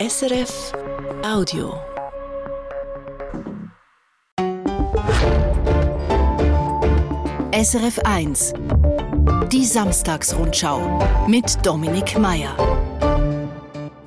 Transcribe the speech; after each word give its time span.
SRF 0.00 0.72
Audio. 1.22 1.78
SRF 7.52 7.98
1. 8.04 8.54
Die 9.52 9.66
Samstagsrundschau 9.66 11.26
mit 11.28 11.54
Dominik 11.66 12.18
Mayer. 12.18 12.56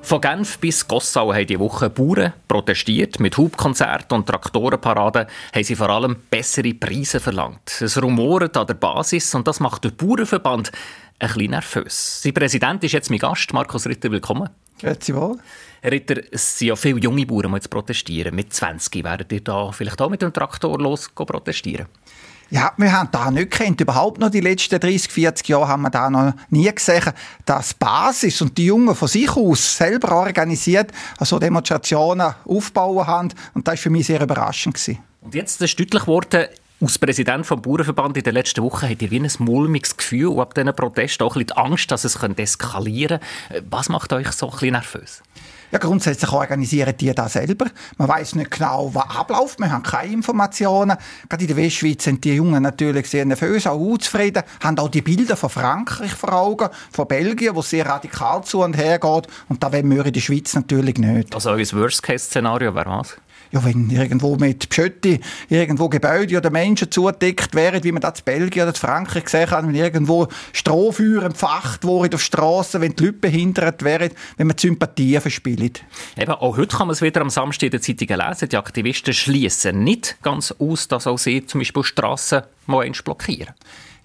Von 0.02 0.20
Genf 0.20 0.58
bis 0.58 0.88
Gossau 0.88 1.32
haben 1.32 1.46
die 1.46 1.60
Woche 1.60 1.92
Bauern 1.92 2.34
protestiert. 2.48 3.20
Mit 3.20 3.38
Hubkonzerten 3.38 4.18
und 4.18 4.26
Traktorenparaden 4.26 5.28
haben 5.54 5.64
sie 5.64 5.76
vor 5.76 5.90
allem 5.92 6.16
bessere 6.28 6.74
Preise 6.74 7.20
verlangt. 7.20 7.82
Es 7.82 8.02
rumort 8.02 8.58
an 8.58 8.66
der 8.66 8.74
Basis 8.74 9.36
und 9.36 9.48
das 9.48 9.60
macht 9.60 9.84
der 9.84 9.92
Bauernverband 9.92 10.72
ein 11.20 11.28
bisschen 11.28 11.52
nervös. 11.52 12.24
Sein 12.24 12.34
Präsident 12.34 12.84
ist 12.84 12.94
jetzt 12.94 13.12
mein 13.12 13.20
Gast, 13.20 13.54
Markus 13.54 13.86
Ritter. 13.86 14.10
Willkommen. 14.10 14.50
Grüezi 14.80 15.14
wohl. 15.14 15.38
Herr 15.84 15.92
Ritter, 15.92 16.22
es 16.32 16.58
sind 16.58 16.70
ja 16.70 16.78
viele 16.78 16.98
junge 16.98 17.26
Bauern, 17.26 17.50
die 17.50 17.56
jetzt 17.56 17.70
protestieren. 17.70 18.34
Mit 18.34 18.54
20 18.54 19.04
werdet 19.04 19.30
ihr 19.34 19.42
da 19.42 19.70
vielleicht 19.74 20.02
auch 20.02 20.10
mit 20.10 20.22
dem 20.22 20.32
Traktor 20.32 20.80
los 20.80 21.10
protestieren? 21.14 21.88
Ja, 22.50 22.72
wir 22.78 22.90
haben 22.90 23.10
da 23.12 23.30
nicht 23.30 23.52
gekannt. 23.52 23.82
Überhaupt 23.82 24.18
noch 24.18 24.30
die 24.30 24.40
letzten 24.40 24.80
30, 24.80 25.12
40 25.12 25.50
Jahre 25.50 25.68
haben 25.68 25.82
wir 25.82 25.90
da 25.90 26.10
noch 26.10 26.36
nie 26.50 26.74
gesehen, 26.74 27.12
dass 27.44 27.74
Basis 27.74 28.42
und 28.42 28.58
die 28.58 28.68
Jungen 28.68 28.96
von 28.96 29.10
sich 29.10 29.30
aus 29.36 29.76
selber 29.76 30.14
organisiert 30.14 30.90
also 31.18 31.38
Demonstrationen 31.38 32.34
aufbauen 32.46 33.06
haben. 33.06 33.34
Und 33.54 33.68
das 33.68 33.74
war 33.74 33.78
für 33.78 33.90
mich 33.90 34.08
sehr 34.08 34.22
überraschend. 34.22 34.76
Gewesen. 34.76 35.00
Und 35.20 35.36
jetzt 35.36 35.62
ist 35.62 35.78
deutlich 35.78 36.04
geworden, 36.04 36.46
als 36.80 36.98
Präsident 36.98 37.50
des 37.50 37.62
Bauernverband 37.62 38.16
in 38.16 38.24
den 38.24 38.36
letzten 38.36 38.64
Wochen 38.64 38.88
hat 38.88 39.02
ihr 39.02 39.12
wie 39.12 39.20
ein 39.20 39.32
mulmiges 39.40 39.98
Gefühl 39.98 40.28
und 40.28 40.40
ab 40.40 40.54
diesen 40.54 40.74
Protesten 40.74 41.26
auch 41.26 41.36
ein 41.36 41.46
bisschen 41.46 41.58
die 41.58 41.58
Angst, 41.58 41.92
dass 41.92 42.06
es 42.06 42.16
eskalieren 42.16 43.20
könnte. 43.50 43.68
Was 43.70 43.90
macht 43.90 44.14
euch 44.14 44.32
so 44.32 44.46
ein 44.46 44.52
bisschen 44.52 44.72
nervös? 44.72 45.22
Ja, 45.74 45.80
grundsätzlich 45.80 46.32
organisieren 46.32 46.94
die 46.96 47.12
das 47.16 47.34
selber. 47.34 47.66
Man 47.98 48.08
weiß 48.08 48.36
nicht 48.36 48.52
genau, 48.52 48.92
was 48.94 49.10
abläuft. 49.10 49.58
Wir 49.58 49.72
haben 49.72 49.82
keine 49.82 50.14
Informationen. 50.14 50.96
Gerade 51.28 51.44
in 51.44 51.48
der 51.48 51.58
Westschweiz 51.58 52.04
sind 52.04 52.24
die 52.24 52.36
Jungen 52.36 52.62
natürlich 52.62 53.10
sehr 53.10 53.26
nervös, 53.26 53.66
auch 53.66 53.80
unzufrieden, 53.80 54.44
haben 54.64 54.78
auch 54.78 54.90
die 54.90 55.02
Bilder 55.02 55.36
von 55.36 55.50
Frankreich 55.50 56.12
vor 56.12 56.32
Augen, 56.32 56.70
von 56.92 57.08
Belgien, 57.08 57.56
wo 57.56 57.64
sehr 57.64 57.88
radikal 57.88 58.44
zu 58.44 58.62
und 58.62 58.78
her 58.78 59.00
geht. 59.00 59.28
Und 59.50 59.64
da 59.64 59.74
wollen 59.74 59.90
wir 59.90 60.06
in 60.06 60.14
der 60.14 60.22
Schweiz 60.22 60.54
natürlich 60.54 61.00
nicht. 61.00 61.34
Also 61.34 61.50
euer 61.50 61.58
Worst-Case-Szenario 61.58 62.76
wäre 62.76 62.92
was? 62.92 63.18
Ja, 63.54 63.64
wenn 63.64 63.90
irgendwo 63.92 64.36
mit 64.36 64.68
Pschötti 64.68 65.20
irgendwo 65.48 65.88
Gebäude 65.88 66.38
oder 66.38 66.50
Menschen 66.50 66.90
zudeckt 66.90 67.54
wären, 67.54 67.84
wie 67.84 67.92
man 67.92 68.02
das 68.02 68.20
in 68.20 68.26
Belgien 68.26 68.64
oder 68.64 68.72
in 68.72 68.76
Frankreich 68.76 69.26
gesehen 69.26 69.52
hat, 69.52 69.68
wenn 69.68 69.76
irgendwo 69.76 70.28
Strohfeuer 70.54 71.22
empfacht 71.22 71.84
worden 71.84 72.16
auf 72.16 72.22
Straßen, 72.22 72.82
wenn 72.82 72.96
die 72.96 73.06
Leute 73.06 73.20
behindert 73.20 73.84
wären, 73.84 74.10
wenn 74.38 74.48
man 74.48 74.56
die 74.56 74.68
Sympathie 74.68 75.20
verspielt. 75.20 75.84
Eben, 76.18 76.32
auch 76.32 76.58
heute 76.58 76.76
kann 76.76 76.88
man 76.88 76.94
es 76.94 77.04
wieder 77.04 77.22
am 77.22 77.30
Samstag 77.30 77.68
in 77.68 77.72
der 77.72 77.82
Zeitung 77.82 78.08
lesen. 78.08 78.50
Die 78.50 78.58
Aktivisten 78.58 79.14
schließen 79.14 79.84
nicht 79.84 80.18
ganz 80.24 80.52
aus, 80.58 80.88
dass 80.88 81.06
auch 81.06 81.20
sie 81.20 81.46
zum 81.46 81.62
Beispiel 81.62 81.84
Strassen 81.84 82.42
mal 82.66 82.90
blockieren. 83.04 83.54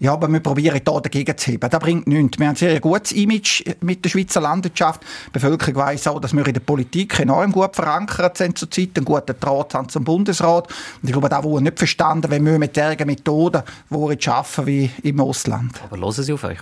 Ja, 0.01 0.13
aber 0.13 0.29
wir 0.29 0.39
probieren 0.39 0.81
hier 0.85 1.01
dagegen 1.01 1.37
zu 1.37 1.51
heben. 1.51 1.69
Das 1.69 1.81
bringt 1.81 2.07
nichts. 2.07 2.39
Wir 2.39 2.47
haben 2.47 2.53
ein 2.53 2.57
sehr 2.57 2.79
gutes 2.79 3.11
Image 3.13 3.65
mit 3.81 4.05
der 4.05 4.11
Schweizer 4.11 4.41
Landwirtschaft. 4.41 5.03
Die 5.27 5.31
Bevölkerung 5.33 5.75
weiss 5.75 6.07
auch, 6.07 6.21
dass 6.21 6.33
wir 6.33 6.47
in 6.47 6.55
der 6.55 6.61
Politik 6.61 7.19
enorm 7.19 7.51
gut 7.51 7.75
verankert 7.75 8.39
sind 8.39 8.57
zurzeit, 8.57 8.91
einen 8.95 9.05
guten 9.05 9.35
Draht 9.41 9.75
haben 9.75 9.89
zum 9.89 10.05
Bundesrat. 10.05 10.69
Und 10.69 11.09
ich 11.09 11.13
glaube, 11.13 11.29
da 11.29 11.43
wurde 11.43 11.65
nicht 11.65 11.79
verstanden, 11.79 12.31
wenn 12.31 12.47
wir 12.47 12.61
mit 12.61 12.77
dergen 12.77 13.07
Methoden 13.09 13.63
arbeiten 13.91 14.67
wie 14.67 14.91
im 15.03 15.21
Ausland. 15.21 15.81
Aber 15.83 15.99
hören 15.99 16.13
Sie 16.13 16.33
auf 16.33 16.45
euch. 16.45 16.59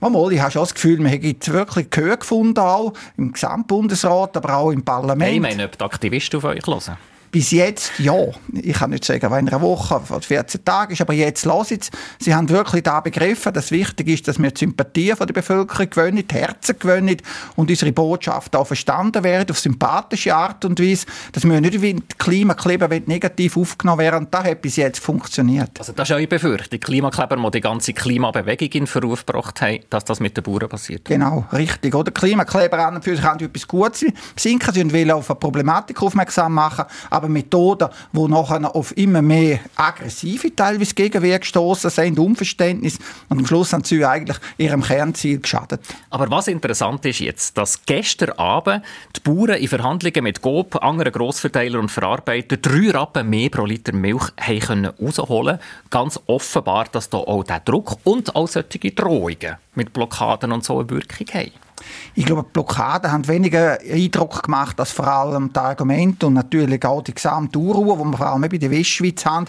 Mal, 0.00 0.32
ich 0.32 0.40
habe 0.40 0.50
schon 0.50 0.62
das 0.62 0.74
Gefühl, 0.74 0.98
wir 0.98 1.10
haben 1.10 1.22
wirklich 1.22 1.90
Gehör 1.90 2.16
gefunden, 2.18 2.58
auch 2.58 2.92
im 3.16 3.32
Gesamtbundesrat, 3.32 4.36
aber 4.36 4.56
auch 4.56 4.70
im 4.70 4.82
Parlament. 4.82 5.20
Nein, 5.20 5.34
ich 5.34 5.40
meine, 5.40 5.64
ob 5.64 5.78
die 5.78 5.84
Aktivisten 5.84 6.38
auf 6.38 6.44
euch 6.44 6.66
hören. 6.66 6.96
Bis 7.30 7.52
jetzt 7.52 7.92
ja. 7.98 8.14
Ich 8.52 8.76
kann 8.76 8.90
nicht 8.90 9.04
sagen, 9.04 9.30
wann 9.30 9.46
in 9.46 9.48
einer 9.48 9.60
Woche 9.60 10.00
oder 10.08 10.20
14 10.20 10.64
Tagen 10.64 10.92
ist, 10.92 11.00
aber 11.00 11.12
jetzt 11.12 11.44
los 11.44 11.70
jetzt. 11.70 11.92
Sie 12.18 12.34
haben 12.34 12.48
wirklich 12.48 12.82
da 12.82 13.00
begriffen, 13.00 13.52
dass 13.52 13.70
wichtig 13.70 14.08
ist, 14.08 14.28
dass 14.28 14.38
wir 14.40 14.50
die 14.50 14.58
Sympathie 14.58 15.14
von 15.14 15.26
der 15.26 15.34
Bevölkerung 15.34 15.90
gewinnen, 15.90 16.24
die 16.26 16.34
Herzen 16.34 16.78
gewinnen 16.78 17.16
und 17.56 17.70
unsere 17.70 17.92
Botschaft 17.92 18.56
auch 18.56 18.66
verstanden 18.66 19.22
werden 19.22 19.50
auf 19.50 19.58
sympathische 19.58 20.34
Art 20.34 20.64
und 20.64 20.80
Weise, 20.80 21.06
dass 21.32 21.44
wir 21.44 21.60
nicht 21.60 21.80
wie 21.80 22.02
Klimakleber 22.18 22.88
negativ 23.06 23.56
aufgenommen 23.56 24.00
werden. 24.00 24.24
Und 24.24 24.34
das 24.34 24.44
hat 24.44 24.62
bis 24.62 24.76
jetzt 24.76 25.00
funktioniert. 25.00 25.70
Also 25.78 25.92
das 25.92 26.10
ist 26.10 26.16
eure 26.16 26.26
Befürchtung. 26.26 26.70
Die 26.70 26.80
Klimakleber, 26.80 27.36
die 27.36 27.50
die 27.52 27.60
ganze 27.60 27.92
Klimabewegung 27.92 28.68
in 28.72 28.86
Verruf 28.86 29.24
gebracht 29.24 29.60
haben, 29.60 29.80
dass 29.90 30.04
das 30.04 30.20
mit 30.20 30.36
den 30.36 30.44
Bauern 30.44 30.68
passiert. 30.68 31.04
Genau, 31.04 31.44
richtig. 31.52 31.94
Oder 31.94 32.10
Klimakleber 32.10 32.86
an 32.86 32.96
und 32.96 33.04
für 33.04 33.14
sich 33.14 33.24
haben 33.24 33.38
etwas 33.44 33.68
Gutes 33.68 34.04
sinken. 34.36 34.74
Sie 34.74 34.92
wollen 34.92 35.10
auf 35.12 35.30
eine 35.30 35.38
Problematik 35.38 36.02
aufmerksam 36.02 36.54
machen, 36.54 36.84
aber 37.10 37.19
Methoden, 37.28 37.88
die 38.12 38.28
nachher 38.28 38.74
auf 38.74 38.96
immer 38.96 39.22
mehr 39.22 39.60
aggressive 39.76 40.54
teilweise 40.54 40.94
Gegenwehr 40.94 41.40
sind, 41.42 42.18
Unverständnis 42.18 42.98
und 43.28 43.38
am 43.38 43.46
Schluss 43.46 43.72
haben 43.72 43.84
sie 43.84 44.04
eigentlich 44.04 44.38
ihrem 44.58 44.82
Kernziel 44.82 45.40
geschadet. 45.40 45.80
Aber 46.10 46.30
was 46.30 46.48
interessant 46.48 47.04
ist 47.06 47.20
jetzt, 47.20 47.56
dass 47.56 47.84
gestern 47.84 48.30
Abend 48.32 48.84
die 49.16 49.20
Bauern 49.20 49.58
in 49.58 49.68
Verhandlungen 49.68 50.24
mit 50.24 50.42
GOP, 50.42 50.76
anderen 50.76 51.12
Grossverteilern 51.12 51.80
und 51.80 51.90
Verarbeitern 51.90 52.60
drei 52.62 52.90
Rappen 52.90 53.28
mehr 53.28 53.50
pro 53.50 53.64
Liter 53.64 53.92
Milch 53.92 54.28
haben 54.40 54.60
können 54.60 54.86
rausholen 54.86 55.58
Ganz 55.90 56.20
offenbar, 56.26 56.86
dass 56.92 57.10
da 57.10 57.18
auch 57.18 57.44
der 57.44 57.60
Druck 57.60 57.98
und 58.04 58.34
auch 58.36 58.48
solche 58.48 58.90
Drohungen 58.90 59.56
mit 59.74 59.92
Blockaden 59.92 60.52
und 60.52 60.64
so 60.64 60.78
eine 60.78 60.90
Wirkung 60.90 61.26
haben. 61.32 61.69
Ich 62.14 62.24
glaube, 62.24 62.44
die 62.44 62.52
Blockaden 62.52 63.10
haben 63.10 63.28
weniger 63.28 63.78
Eindruck 63.80 64.42
gemacht 64.42 64.78
als 64.80 64.92
vor 64.92 65.06
allem 65.06 65.52
die 65.52 65.58
Argumente 65.58 66.26
und 66.26 66.34
natürlich 66.34 66.84
auch 66.84 67.02
die 67.02 67.14
gesamte 67.14 67.58
Unruhe, 67.58 67.96
die 67.96 68.04
wir 68.04 68.16
vor 68.16 68.26
allem 68.26 68.42
bei 68.42 68.48
der 68.48 68.70
Westschweiz 68.70 69.24
haben. 69.24 69.46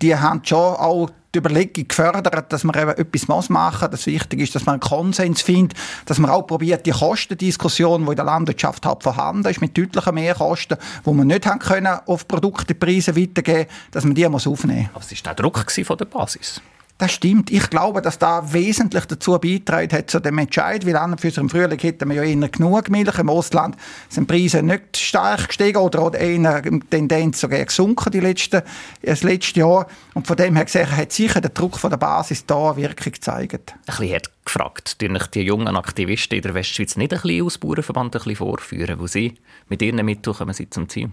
Die 0.00 0.16
haben 0.16 0.40
schon 0.44 0.58
auch 0.58 1.10
die 1.34 1.38
Überlegung 1.38 1.88
gefördert, 1.88 2.52
dass 2.52 2.64
man 2.64 2.78
eben 2.78 2.90
etwas 2.90 3.26
machen 3.48 3.80
muss. 3.80 3.90
Das 3.90 4.06
wichtig 4.06 4.40
ist, 4.40 4.54
dass 4.54 4.66
man 4.66 4.74
einen 4.74 4.80
Konsens 4.80 5.40
findet, 5.40 5.78
dass 6.04 6.18
man 6.18 6.30
auch 6.30 6.42
probiert, 6.42 6.84
die 6.84 6.90
Kostendiskussion, 6.90 8.04
die 8.04 8.10
in 8.10 8.16
der 8.16 8.24
Landwirtschaft 8.24 8.84
halt 8.84 9.02
vorhanden 9.02 9.48
ist, 9.48 9.60
mit 9.60 9.76
deutlichen 9.76 10.14
Mehrkosten, 10.14 10.76
die 11.06 11.10
man 11.10 11.26
nicht 11.26 11.46
haben 11.46 11.58
können, 11.58 11.98
auf 12.06 12.28
Produktepreise 12.28 13.16
weitergeben, 13.16 13.70
dass 13.90 14.04
man 14.04 14.14
die 14.14 14.28
muss 14.28 14.46
aufnehmen 14.46 14.90
muss. 14.94 15.04
Aber 15.04 15.12
es 15.12 15.24
war 15.24 15.34
der 15.34 15.42
Druck 15.42 15.70
von 15.70 15.96
der 15.96 16.04
Basis. 16.04 16.60
Das 17.02 17.10
stimmt. 17.10 17.50
Ich 17.50 17.68
glaube, 17.68 18.00
dass 18.00 18.20
da 18.20 18.52
wesentlich 18.52 19.06
dazu 19.06 19.36
beitragen 19.36 19.90
hat 19.90 20.08
zu 20.08 20.20
dem 20.20 20.38
Entscheid, 20.38 20.86
weil 20.86 20.94
an 20.94 21.18
für 21.18 21.36
im 21.40 21.50
Frühling 21.50 21.80
hätten 21.80 22.08
wir 22.08 22.14
ja 22.14 22.22
eher 22.22 22.48
genug 22.48 22.90
Milch. 22.90 23.18
Im 23.18 23.28
Ausland 23.28 23.74
sind 24.08 24.30
die 24.30 24.36
Preise 24.36 24.62
nicht 24.62 24.96
stark 24.98 25.48
gestiegen 25.48 25.78
oder 25.78 26.14
eher 26.14 26.64
in 26.64 26.88
Tendenz 26.88 27.40
sogar 27.40 27.64
gesunken 27.64 28.12
die 28.12 28.20
letzten, 28.20 28.62
das 29.02 29.24
letzte 29.24 29.58
Jahr. 29.58 29.88
Und 30.14 30.28
von 30.28 30.36
dem 30.36 30.54
her 30.54 30.64
gesehen 30.64 30.96
hat 30.96 31.10
sicher 31.10 31.40
der 31.40 31.50
Druck 31.50 31.76
von 31.76 31.90
der 31.90 31.96
Basis 31.96 32.46
da 32.46 32.76
Wirkung 32.76 33.12
gezeigt. 33.14 33.74
Ein 33.74 33.82
bisschen 33.84 34.12
hart 34.12 34.30
gefragt, 34.44 34.98
tun 34.98 35.18
die 35.34 35.42
jungen 35.42 35.76
Aktivisten 35.76 36.36
in 36.36 36.42
der 36.42 36.54
Westschweiz 36.54 36.96
nicht 36.96 37.12
ein 37.12 37.20
bisschen 37.20 37.44
aus 37.44 37.58
Bauernverband 37.58 38.14
ein 38.14 38.18
bisschen 38.18 38.36
vorführen, 38.36 38.98
wo 38.98 39.06
sie 39.06 39.34
mit 39.68 39.82
ihren 39.82 40.04
Mitteln 40.04 40.36
kommen 40.36 40.54
sie 40.54 40.68
zum 40.68 40.88
Ziel? 40.88 41.10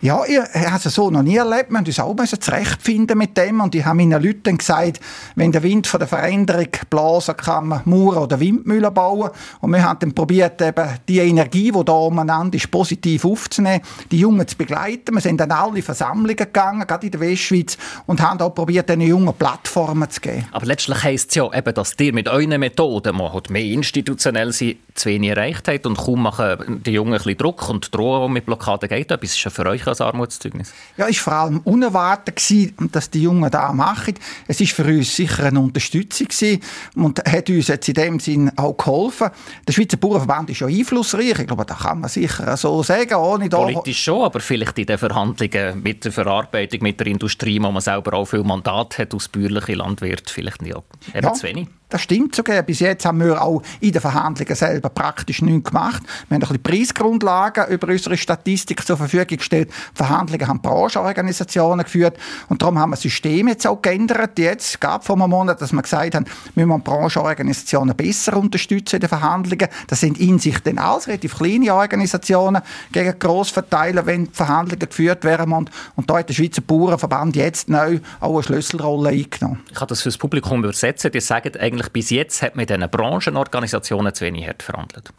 Ja, 0.00 0.22
ich 0.24 0.38
habe 0.38 0.76
es 0.76 0.94
so 0.94 1.10
noch 1.10 1.24
nie 1.24 1.36
erlebt. 1.36 1.70
Wir 1.70 1.80
mussten 1.80 2.04
uns 2.04 2.34
auch 2.34 2.38
zurechtfinden 2.38 3.18
mit 3.18 3.36
dem. 3.36 3.60
Und 3.60 3.74
ich 3.74 3.84
habe 3.84 3.96
meinen 3.96 4.22
Leuten 4.22 4.56
gesagt, 4.56 5.00
wenn 5.34 5.50
der 5.50 5.64
Wind 5.64 5.88
von 5.88 5.98
der 5.98 6.06
Veränderung 6.06 6.68
blasen 6.88 7.36
kann 7.36 7.66
man 7.66 7.82
Mauern 7.84 8.18
oder 8.18 8.38
Windmühlen 8.38 8.94
bauen. 8.94 9.30
Und 9.60 9.72
wir 9.72 9.82
haben 9.82 9.98
dann 9.98 10.14
probiert, 10.14 10.62
eben 10.62 10.88
die 11.08 11.18
Energie, 11.18 11.72
die 11.72 11.84
da 11.84 11.92
umeinander 11.92 12.56
ist, 12.56 12.70
positiv 12.70 13.24
aufzunehmen, 13.24 13.82
die 14.12 14.20
Jungen 14.20 14.46
zu 14.46 14.56
begleiten. 14.56 15.14
Wir 15.14 15.20
sind 15.20 15.40
dann 15.40 15.50
alle 15.50 15.82
Versammlungen 15.82 16.36
gegangen, 16.36 16.86
gerade 16.86 17.06
in 17.06 17.12
der 17.12 17.20
Westschweiz, 17.20 17.76
und 18.06 18.20
haben 18.20 18.40
auch 18.40 18.54
probiert, 18.54 18.88
den 18.88 19.00
Jungen 19.00 19.34
Plattformen 19.34 20.08
zu 20.10 20.20
geben. 20.20 20.46
Aber 20.52 20.66
letztlich 20.66 21.02
heisst 21.02 21.30
es 21.30 21.34
ja 21.34 21.52
eben, 21.52 21.74
dass 21.74 21.96
ihr 21.98 22.14
mit 22.14 22.28
euren 22.28 22.60
Methoden, 22.68 23.16
die 23.16 23.22
halt 23.22 23.50
mehr 23.50 23.64
institutionell 23.64 24.52
sind, 24.52 24.76
zu 24.94 25.08
wenig 25.08 25.30
erreicht 25.30 25.68
habt 25.68 25.86
und 25.86 25.96
kaum 25.96 26.22
machen 26.22 26.82
die 26.84 26.90
Jungen 26.90 27.14
ein 27.14 27.18
bisschen 27.18 27.38
Druck 27.38 27.68
und 27.68 27.94
drohen 27.94 28.32
mit 28.32 28.46
Blockaden 28.46 28.88
geht 28.88 29.10
etwas. 29.10 29.30
Ist 29.30 29.44
ja 29.44 29.50
für 29.50 29.66
euch 29.66 29.86
ein 29.86 29.98
Armutszeugnis? 29.98 30.72
Ja, 30.96 31.08
es 31.08 31.24
war 31.26 31.32
vor 31.32 31.32
allem 31.32 31.58
unerwartet, 31.60 32.36
gewesen, 32.36 32.74
dass 32.92 33.10
die 33.10 33.22
Jungen 33.22 33.50
das 33.50 33.72
machen. 33.72 34.14
Es 34.46 34.60
war 34.60 34.66
für 34.66 34.84
uns 34.84 35.14
sicher 35.14 35.44
eine 35.44 35.60
Unterstützung 35.60 36.28
gewesen 36.28 36.60
und 36.96 37.20
hat 37.24 37.48
uns 37.48 37.68
jetzt 37.68 37.88
in 37.88 37.94
dem 37.94 38.20
Sinn 38.20 38.50
auch 38.56 38.76
geholfen. 38.76 39.30
Der 39.66 39.72
Schweizer 39.72 39.96
Bauernverband 39.96 40.50
ist 40.50 40.60
ja 40.60 40.66
einflussreich. 40.66 41.38
Ich 41.38 41.46
glaube, 41.46 41.64
das 41.64 41.78
kann 41.78 42.00
man 42.00 42.10
sicher 42.10 42.56
so 42.56 42.82
sagen. 42.82 43.14
Ohne 43.14 43.48
Politisch 43.48 44.02
schon, 44.02 44.24
aber 44.24 44.40
vielleicht 44.40 44.78
in 44.78 44.86
den 44.86 44.98
Verhandlungen 44.98 45.82
mit 45.82 46.04
der 46.04 46.12
Verarbeitung, 46.12 46.82
mit 46.82 47.00
der 47.00 47.06
Industrie, 47.06 47.60
wo 47.62 47.70
man 47.70 47.80
selber 47.80 48.14
auch 48.14 48.26
viel 48.26 48.42
Mandat 48.42 48.98
hat 48.98 49.14
aus 49.14 49.28
bäuerlichen 49.28 49.76
Landwirt, 49.76 50.28
vielleicht 50.28 50.62
nicht, 50.62 50.76
eben 51.14 51.24
ja. 51.24 51.32
zu 51.32 51.46
wenig. 51.46 51.68
das 51.88 52.02
stimmt 52.02 52.34
sogar. 52.34 52.57
Bis 52.62 52.80
jetzt 52.80 53.04
haben 53.04 53.20
wir 53.20 53.40
auch 53.40 53.62
in 53.80 53.92
den 53.92 54.00
Verhandlungen 54.00 54.54
selber 54.54 54.88
praktisch 54.88 55.42
nichts 55.42 55.70
gemacht. 55.70 56.02
Wir 56.28 56.36
haben 56.36 56.42
ein 56.42 56.48
bisschen 56.48 56.62
Preisgrundlagen 56.62 57.66
über 57.68 57.88
unsere 57.88 58.16
Statistik 58.16 58.86
zur 58.86 58.96
Verfügung 58.96 59.38
gestellt. 59.38 59.70
Die 59.70 59.96
Verhandlungen 59.96 60.46
haben 60.46 60.60
Branchenorganisationen 60.60 61.84
geführt 61.84 62.16
und 62.48 62.62
darum 62.62 62.78
haben 62.78 62.90
wir 62.90 62.96
das 62.96 63.02
System 63.02 63.48
jetzt 63.48 63.66
auch 63.66 63.80
geändert. 63.80 64.38
Jetzt 64.38 64.80
gab 64.80 65.04
vor 65.04 65.16
einem 65.16 65.30
Monat, 65.30 65.60
dass 65.60 65.72
wir 65.72 65.82
gesagt 65.82 66.14
haben, 66.14 66.26
wir 66.54 66.66
müssen 66.66 66.82
Branchenorganisationen 66.82 67.96
besser 67.96 68.36
unterstützen 68.36 68.96
in 68.96 69.00
den 69.00 69.08
Verhandlungen. 69.08 69.68
Das 69.86 70.00
sind 70.00 70.18
in 70.18 70.38
sich 70.38 70.58
dann 70.60 70.78
alles 70.78 71.08
relativ 71.08 71.36
kleine 71.36 71.74
Organisationen 71.74 72.62
gegen 72.92 73.18
Grossverteiler, 73.18 74.06
wenn 74.06 74.26
Verhandlungen 74.28 74.88
geführt 74.88 75.24
werden. 75.24 75.52
Und, 75.52 75.70
und 75.96 76.08
da 76.10 76.18
hat 76.18 76.28
der 76.28 76.34
Schweizer 76.34 76.62
Bauernverband 76.62 77.36
jetzt 77.36 77.68
neu 77.68 78.00
auch 78.20 78.34
eine 78.34 78.42
Schlüsselrolle 78.42 79.10
eingenommen. 79.10 79.60
Ich 79.70 79.74
kann 79.74 79.88
das 79.88 80.02
für 80.02 80.08
das 80.08 80.18
Publikum 80.18 80.60
übersetzen. 80.64 81.10
Die 81.12 81.20
sagen 81.20 81.52
eigentlich, 81.58 81.90
bis 81.90 82.10
jetzt 82.10 82.42
hat 82.48 82.56
man 82.56 82.66
diesen 82.66 82.88
Branchenorganisationen 82.90 84.14
zu 84.14 84.24
wenig 84.24 84.46
hart 84.46 84.62
verhandelt. 84.62 85.12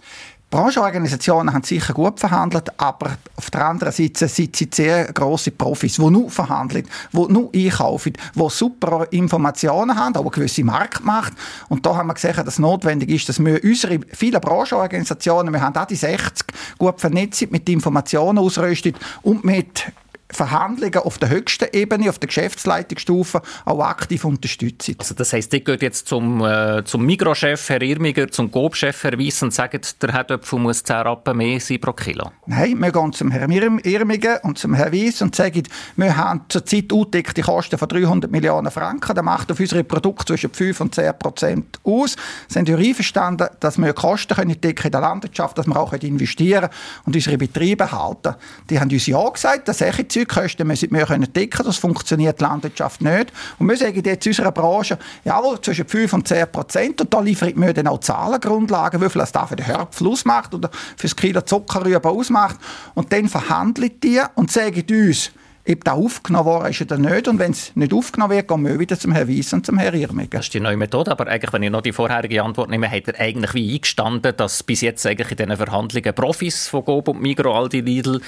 Branchenorganisationen 0.50 1.54
haben 1.54 1.64
sicher 1.64 1.94
gut 1.94 2.20
verhandelt, 2.20 2.70
aber 2.80 3.18
auf 3.36 3.52
der 3.52 3.68
anderen 3.68 3.94
Seite 3.94 4.28
sind 4.28 4.56
sie 4.56 4.68
sehr 4.74 5.14
grosse 5.14 5.52
Profis, 5.52 5.98
die 5.98 6.10
nur 6.10 6.32
verhandeln, 6.32 6.88
die 7.14 7.32
nur 7.32 7.52
einkaufen, 7.54 8.14
die 8.34 8.50
super 8.50 9.08
Informationen 9.12 9.96
haben, 9.96 10.16
aber 10.16 10.32
gewisse 10.32 10.64
Marktmacht. 10.64 11.34
Und 11.70 11.86
da 11.86 11.96
haben 11.96 12.08
wir 12.08 12.16
gesehen, 12.16 12.36
dass 12.36 12.48
es 12.48 12.60
notwendig 12.60 13.12
ist, 13.12 13.30
dass 13.30 13.38
wir 13.40 13.64
unsere 13.64 14.00
vielen 14.12 14.42
Branchenorganisationen, 14.42 15.54
wir 15.54 15.62
haben 15.62 15.76
auch 15.76 15.86
die 15.86 15.96
60, 15.96 16.48
gut 16.80 17.00
vernetzt 17.00 17.52
mit 17.52 17.70
Informationen 17.70 18.40
ausrüstet 18.40 18.96
und 19.22 19.46
mit 19.46 19.86
Verhandlungen 20.32 21.00
auf 21.00 21.18
der 21.18 21.30
höchsten 21.30 21.68
Ebene, 21.74 22.10
auf 22.10 22.20
der 22.20 22.28
Geschäftsleitungsstufe, 22.28 23.42
auch 23.66 23.80
aktiv 23.80 24.26
unterstützen. 24.26 24.96
Also 25.00 25.16
das 25.16 25.34
heisst, 25.34 25.54
ihr 25.54 25.62
geht 25.62 25.82
jetzt 25.82 26.08
zum, 26.08 26.46
äh, 26.46 26.84
zum 26.86 27.06
Mikrochef, 27.06 27.70
Herr 27.70 27.82
Irmiger, 27.82 28.30
zum 28.30 28.52
Coop-Chef, 28.52 29.04
Herr 29.04 29.18
Weiss, 29.18 29.42
und 29.42 29.54
sagt, 29.54 30.02
der 30.02 30.14
Herdöpfel 30.14 30.60
muss 30.60 30.84
10 30.84 30.98
Rappen 30.98 31.38
mehr 31.38 31.60
sein 31.60 31.80
pro 31.80 31.94
Kilo? 31.94 32.32
Nein, 32.46 32.78
wir 32.80 32.92
gehen 32.92 33.14
zum 33.14 33.32
Herrn 33.32 33.52
Irmiger 33.52 34.44
und 34.44 34.58
zum 34.58 34.74
Herrn 34.76 34.94
Weiss 34.94 35.22
und 35.22 35.36
sagen, 35.36 35.64
wir 35.96 36.16
haben 36.16 36.42
zurzeit 36.50 36.92
ausgedeckte 36.94 37.42
Kosten 37.42 37.78
von 37.78 37.88
300 37.88 38.30
Millionen 38.30 38.72
Franken. 38.72 39.16
Das 39.16 39.26
macht 39.26 39.52
auf 39.52 39.60
unsere 39.60 39.84
Produkte 39.84 40.26
zwischen 40.26 40.54
5 40.54 40.82
und 40.82 40.96
10 40.96 41.18
Prozent 41.18 41.80
aus. 41.84 42.16
Sind 42.48 42.68
wir 42.68 42.78
einverstanden, 42.78 43.48
dass 43.60 43.78
wir 43.78 43.94
Kosten 43.94 44.36
können 44.36 44.62
decken 44.62 44.86
in 44.86 44.92
der 44.92 45.02
Landwirtschaft, 45.02 45.58
dass 45.58 45.66
wir 45.66 45.78
auch 45.78 45.94
investieren 45.94 46.70
können 46.70 46.74
und 47.06 47.16
unsere 47.16 47.38
Betriebe 47.38 47.92
halten. 47.92 48.36
Die 48.70 48.80
haben 48.80 48.92
uns 48.92 49.08
ja 49.08 49.28
gesagt, 49.30 49.68
dass 49.68 49.80
solche 49.80 50.08
Zeugkosten 50.20 50.68
müssen 50.68 50.92
wir 50.92 51.06
können 51.06 51.32
decken 51.32 51.66
Das 51.66 51.78
funktioniert 51.78 52.40
die 52.40 52.44
Landwirtschaft 52.44 53.02
nicht. 53.02 53.32
Und 53.58 53.68
wir 53.68 53.78
sagen 53.78 54.02
jetzt 54.04 54.26
unserer 54.26 54.52
Branche, 54.52 54.98
jawohl, 55.24 55.62
zwischen 55.62 55.88
5 55.88 56.14
und 56.14 56.28
10 56.28 56.52
Prozent. 56.52 57.02
Und 57.02 57.14
da 57.14 57.20
liefern 57.20 57.54
wir 57.56 57.74
dann 57.74 57.88
auch 57.88 58.00
Zahlengrundlagen, 58.00 59.02
wie 59.02 59.10
viel 59.10 59.20
das 59.20 59.32
da 59.32 59.46
für 59.46 59.56
den 59.56 59.68
Hörpfel 59.68 60.08
ausmacht 60.08 60.54
oder 60.54 60.70
für 60.98 61.08
das 61.08 61.16
Kilo 61.16 61.42
Zuckerrübe 61.42 62.10
ausmacht. 62.10 62.58
Und 62.96 63.12
dann 63.14 63.28
verhandeln 63.28 63.92
die 64.04 64.22
und 64.36 64.52
sagen 64.52 64.86
uns, 64.90 65.32
ob 65.68 65.84
das 65.84 65.94
aufgenommen 65.94 66.46
worden 66.46 66.72
ist 66.72 66.82
oder 66.82 66.98
nicht. 66.98 67.28
Und 67.28 67.40
wenn 67.40 67.52
es 67.52 67.76
nicht 67.76 67.94
aufgenommen 67.94 68.34
wird, 68.34 68.48
gehen 68.48 68.66
wir 68.66 68.80
wieder 68.80 68.98
zum 68.98 69.12
Herrn 69.12 69.30
Weiss 69.30 69.54
und 69.54 69.66
zum 69.66 69.78
Herrn 69.78 69.94
Irmiger. 69.94 70.38
Das 70.38 70.46
ist 70.46 70.54
die 70.54 70.60
neue 70.60 70.78
Methode, 70.78 71.12
aber 71.12 71.28
eigentlich, 71.28 71.54
wenn 71.54 71.64
ich 71.64 71.70
noch 71.70 71.82
die 71.82 71.92
vorherige 71.92 72.44
Antwort 72.44 72.70
nehme, 72.70 72.90
hat 72.90 73.08
er 73.08 73.20
eigentlich 73.20 73.54
wie 73.54 73.76
eingestanden, 73.76 74.34
dass 74.36 74.64
bis 74.64 74.82
jetzt 74.82 75.06
eigentlich 75.06 75.32
in 75.32 75.38
diesen 75.38 75.58
Verhandlungen 75.58 76.14
Profis 76.16 76.68
von 76.68 76.84
Gob 76.84 77.08
und 77.10 77.22
Migro, 77.22 77.54
Aldi, 77.54 77.82
Lidl 77.82 78.22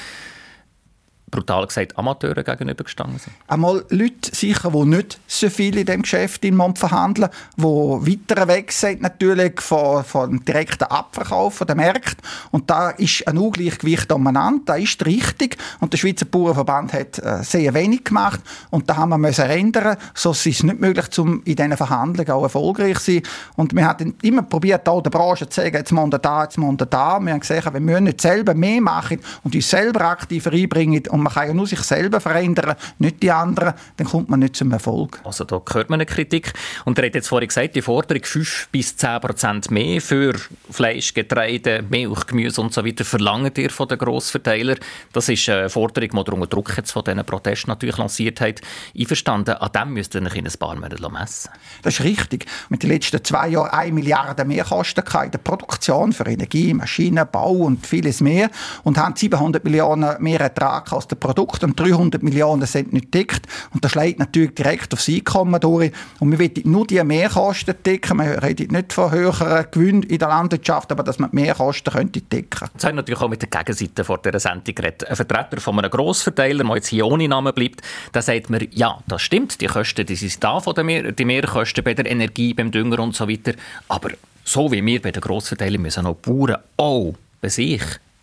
brutal 1.31 1.65
gesagt 1.65 1.97
Amateuren 1.97 2.43
gegenübergestanden 2.43 3.19
sind? 3.19 3.33
Einmal 3.47 3.85
Leute 3.89 4.35
sicher, 4.35 4.71
die 4.71 4.85
nicht 4.85 5.19
so 5.27 5.49
viel 5.49 5.77
in 5.77 5.85
diesem 5.85 6.01
Geschäft 6.03 6.43
in 6.45 6.55
Mond 6.55 6.77
verhandeln, 6.77 7.29
die 7.57 7.63
weiter 7.63 8.47
weg 8.47 8.71
sind 8.71 9.01
natürlich 9.01 9.59
von, 9.61 10.03
von 10.03 10.43
direkten 10.45 10.85
Abverkauf 10.85 11.55
von 11.55 11.67
den 11.67 11.77
Märkten. 11.77 12.21
Und 12.51 12.69
da 12.69 12.89
ist 12.91 13.27
ein 13.27 13.37
Ungleichgewicht 13.37 14.11
dominant, 14.11 14.67
das 14.67 14.79
ist 14.79 15.05
richtig. 15.05 15.57
Und 15.79 15.93
der 15.93 15.97
Schweizer 15.97 16.25
Bauernverband 16.25 16.93
hat 16.93 17.19
äh, 17.19 17.43
sehr 17.43 17.73
wenig 17.73 18.03
gemacht. 18.03 18.41
Und 18.69 18.89
da 18.89 18.97
haben 18.97 19.21
wir 19.21 19.31
ändern, 19.39 19.97
sonst 20.13 20.45
ist 20.45 20.57
es 20.57 20.63
nicht 20.63 20.79
möglich, 20.79 21.07
um 21.17 21.41
in 21.45 21.55
diesen 21.55 21.77
Verhandlungen 21.77 22.31
auch 22.31 22.43
erfolgreich 22.43 22.99
zu 22.99 23.13
sein. 23.13 23.23
Und 23.55 23.75
wir 23.75 23.85
haben 23.85 24.15
immer 24.21 24.43
probiert, 24.43 24.87
auch 24.87 25.01
der 25.01 25.09
Branche 25.09 25.47
zu 25.47 25.61
sagen, 25.61 25.75
jetzt 25.75 25.91
muss 25.91 26.09
da, 26.21 26.43
jetzt 26.43 26.57
muss 26.57 26.75
da. 26.89 27.19
Wir 27.19 27.33
haben 27.33 27.39
gesagt, 27.39 27.73
wir 27.73 27.79
müssen 27.79 28.05
nicht 28.05 28.21
selber 28.21 28.53
mehr 28.53 28.81
machen 28.81 29.19
und 29.43 29.55
uns 29.55 29.69
selber 29.69 30.01
aktiver 30.01 30.51
einbringen 30.51 31.03
und 31.09 31.20
man 31.21 31.33
kann 31.33 31.47
ja 31.47 31.53
nur 31.53 31.67
sich 31.67 31.81
selber 31.81 32.19
verändern, 32.19 32.75
nicht 32.99 33.21
die 33.21 33.31
anderen, 33.31 33.73
dann 33.97 34.07
kommt 34.07 34.29
man 34.29 34.39
nicht 34.39 34.55
zum 34.55 34.71
Erfolg. 34.71 35.21
Also 35.23 35.43
da 35.43 35.61
hört 35.71 35.89
man 35.89 35.97
eine 35.97 36.05
Kritik. 36.05 36.53
Und 36.85 36.97
er 36.97 37.05
hat 37.05 37.15
jetzt 37.15 37.27
vorhin 37.27 37.47
gesagt, 37.47 37.75
die 37.75 37.81
Forderung 37.81 38.23
5 38.23 38.69
bis 38.71 38.95
10 38.97 39.21
Prozent 39.21 39.71
mehr 39.71 40.01
für 40.01 40.35
Fleisch, 40.69 41.13
Getreide, 41.13 41.83
Milch, 41.89 42.25
Gemüse 42.27 42.61
und 42.61 42.73
so 42.73 42.85
weiter 42.85 43.05
verlangt 43.05 43.57
ihr 43.57 43.69
von 43.69 43.87
den 43.87 43.97
Grossverteilern. 43.97 44.77
Das 45.13 45.29
ist 45.29 45.47
eine 45.49 45.69
Forderung, 45.69 46.09
die 46.09 46.31
unter 46.31 46.47
Druck 46.47 46.75
jetzt 46.77 46.91
von 46.91 47.03
diesen 47.03 47.23
Protesten 47.25 47.69
natürlich 47.69 47.97
lanciert 47.97 48.41
hat. 48.41 48.61
Einverstanden, 48.97 49.55
an 49.55 49.71
dem 49.71 49.93
müsst 49.93 50.15
ihr 50.15 50.21
euch 50.21 50.35
in 50.35 50.47
ein 50.47 50.53
paar 50.59 50.75
Monaten 50.75 51.11
messen. 51.11 51.51
Das 51.81 51.99
ist 51.99 52.03
richtig. 52.05 52.45
Mit 52.69 52.83
den 52.83 52.89
letzten 52.89 53.23
zwei 53.23 53.49
Jahren 53.49 53.69
1 53.69 53.93
Milliarde 53.93 54.45
mehr 54.45 54.63
Kosten 54.63 55.03
in 55.23 55.31
der 55.31 55.37
Produktion 55.39 56.13
für 56.13 56.25
Energie, 56.25 56.73
Maschinen, 56.73 57.27
Bau 57.31 57.51
und 57.51 57.85
vieles 57.85 58.21
mehr 58.21 58.49
und 58.83 58.97
haben 58.97 59.15
700 59.15 59.63
Millionen 59.63 60.21
mehr 60.21 60.41
Ertrag 60.41 60.91
aus 60.91 61.07
der 61.11 61.15
Produkt 61.17 61.63
und 61.63 61.79
300 61.79 62.23
Millionen 62.23 62.65
sind 62.65 62.93
nicht 62.93 63.13
deckt. 63.13 63.47
Und 63.73 63.83
das 63.83 63.91
schlägt 63.91 64.19
natürlich 64.19 64.55
direkt 64.55 64.93
aufs 64.93 65.09
Einkommen 65.09 65.59
durch. 65.59 65.91
Und 66.19 66.31
wir 66.31 66.39
wollen 66.39 66.51
nur 66.63 66.87
die 66.87 67.03
Mehrkosten 67.03 67.75
decken. 67.85 68.17
Wir 68.17 68.41
reden 68.41 68.73
nicht 68.73 68.93
von 68.93 69.11
höheren 69.11 69.65
Gewinnen 69.71 70.03
in 70.03 70.17
der 70.17 70.29
Landwirtschaft, 70.29 70.91
aber 70.91 71.03
dass 71.03 71.19
man 71.19 71.29
Mehrkosten 71.31 71.93
könnte 71.93 72.21
decken 72.21 72.69
Das 72.73 72.85
haben 72.85 72.95
natürlich 72.95 73.21
auch 73.21 73.29
mit 73.29 73.41
der 73.41 73.49
Gegenseite 73.49 74.03
vor 74.03 74.17
dieser 74.19 74.39
Sendung 74.39 74.75
geredet. 74.75 75.07
Ein 75.07 75.15
Vertreter 75.15 75.61
von 75.61 75.77
einem 75.77 75.91
Grossverteiler, 75.91 76.63
der 76.63 76.75
jetzt 76.75 76.87
hier 76.87 77.05
ohne 77.05 77.27
Namen 77.27 77.53
bleibt, 77.53 77.81
der 78.13 78.21
sagt 78.21 78.49
mir, 78.49 78.67
ja, 78.71 78.99
das 79.07 79.21
stimmt, 79.21 79.61
die 79.61 79.67
Kosten 79.67 80.05
die 80.05 80.15
sind 80.15 80.43
da, 80.43 80.59
von 80.59 80.73
Mehr 80.85 81.11
die 81.11 81.25
Mehrkosten 81.25 81.83
bei 81.83 81.93
der 81.93 82.09
Energie, 82.09 82.53
beim 82.53 82.71
Dünger 82.71 82.99
und 82.99 83.15
so 83.15 83.29
weiter. 83.29 83.53
Aber 83.87 84.09
so 84.43 84.71
wie 84.71 84.83
wir 84.83 85.01
bei 85.01 85.11
den 85.11 85.21
Grossverteilern 85.21 85.81
müssen 85.81 86.05
auch 86.05 86.15
Bauern 86.15 86.57
auch 86.77 87.13
bei 87.41 87.49
sich 87.49 87.81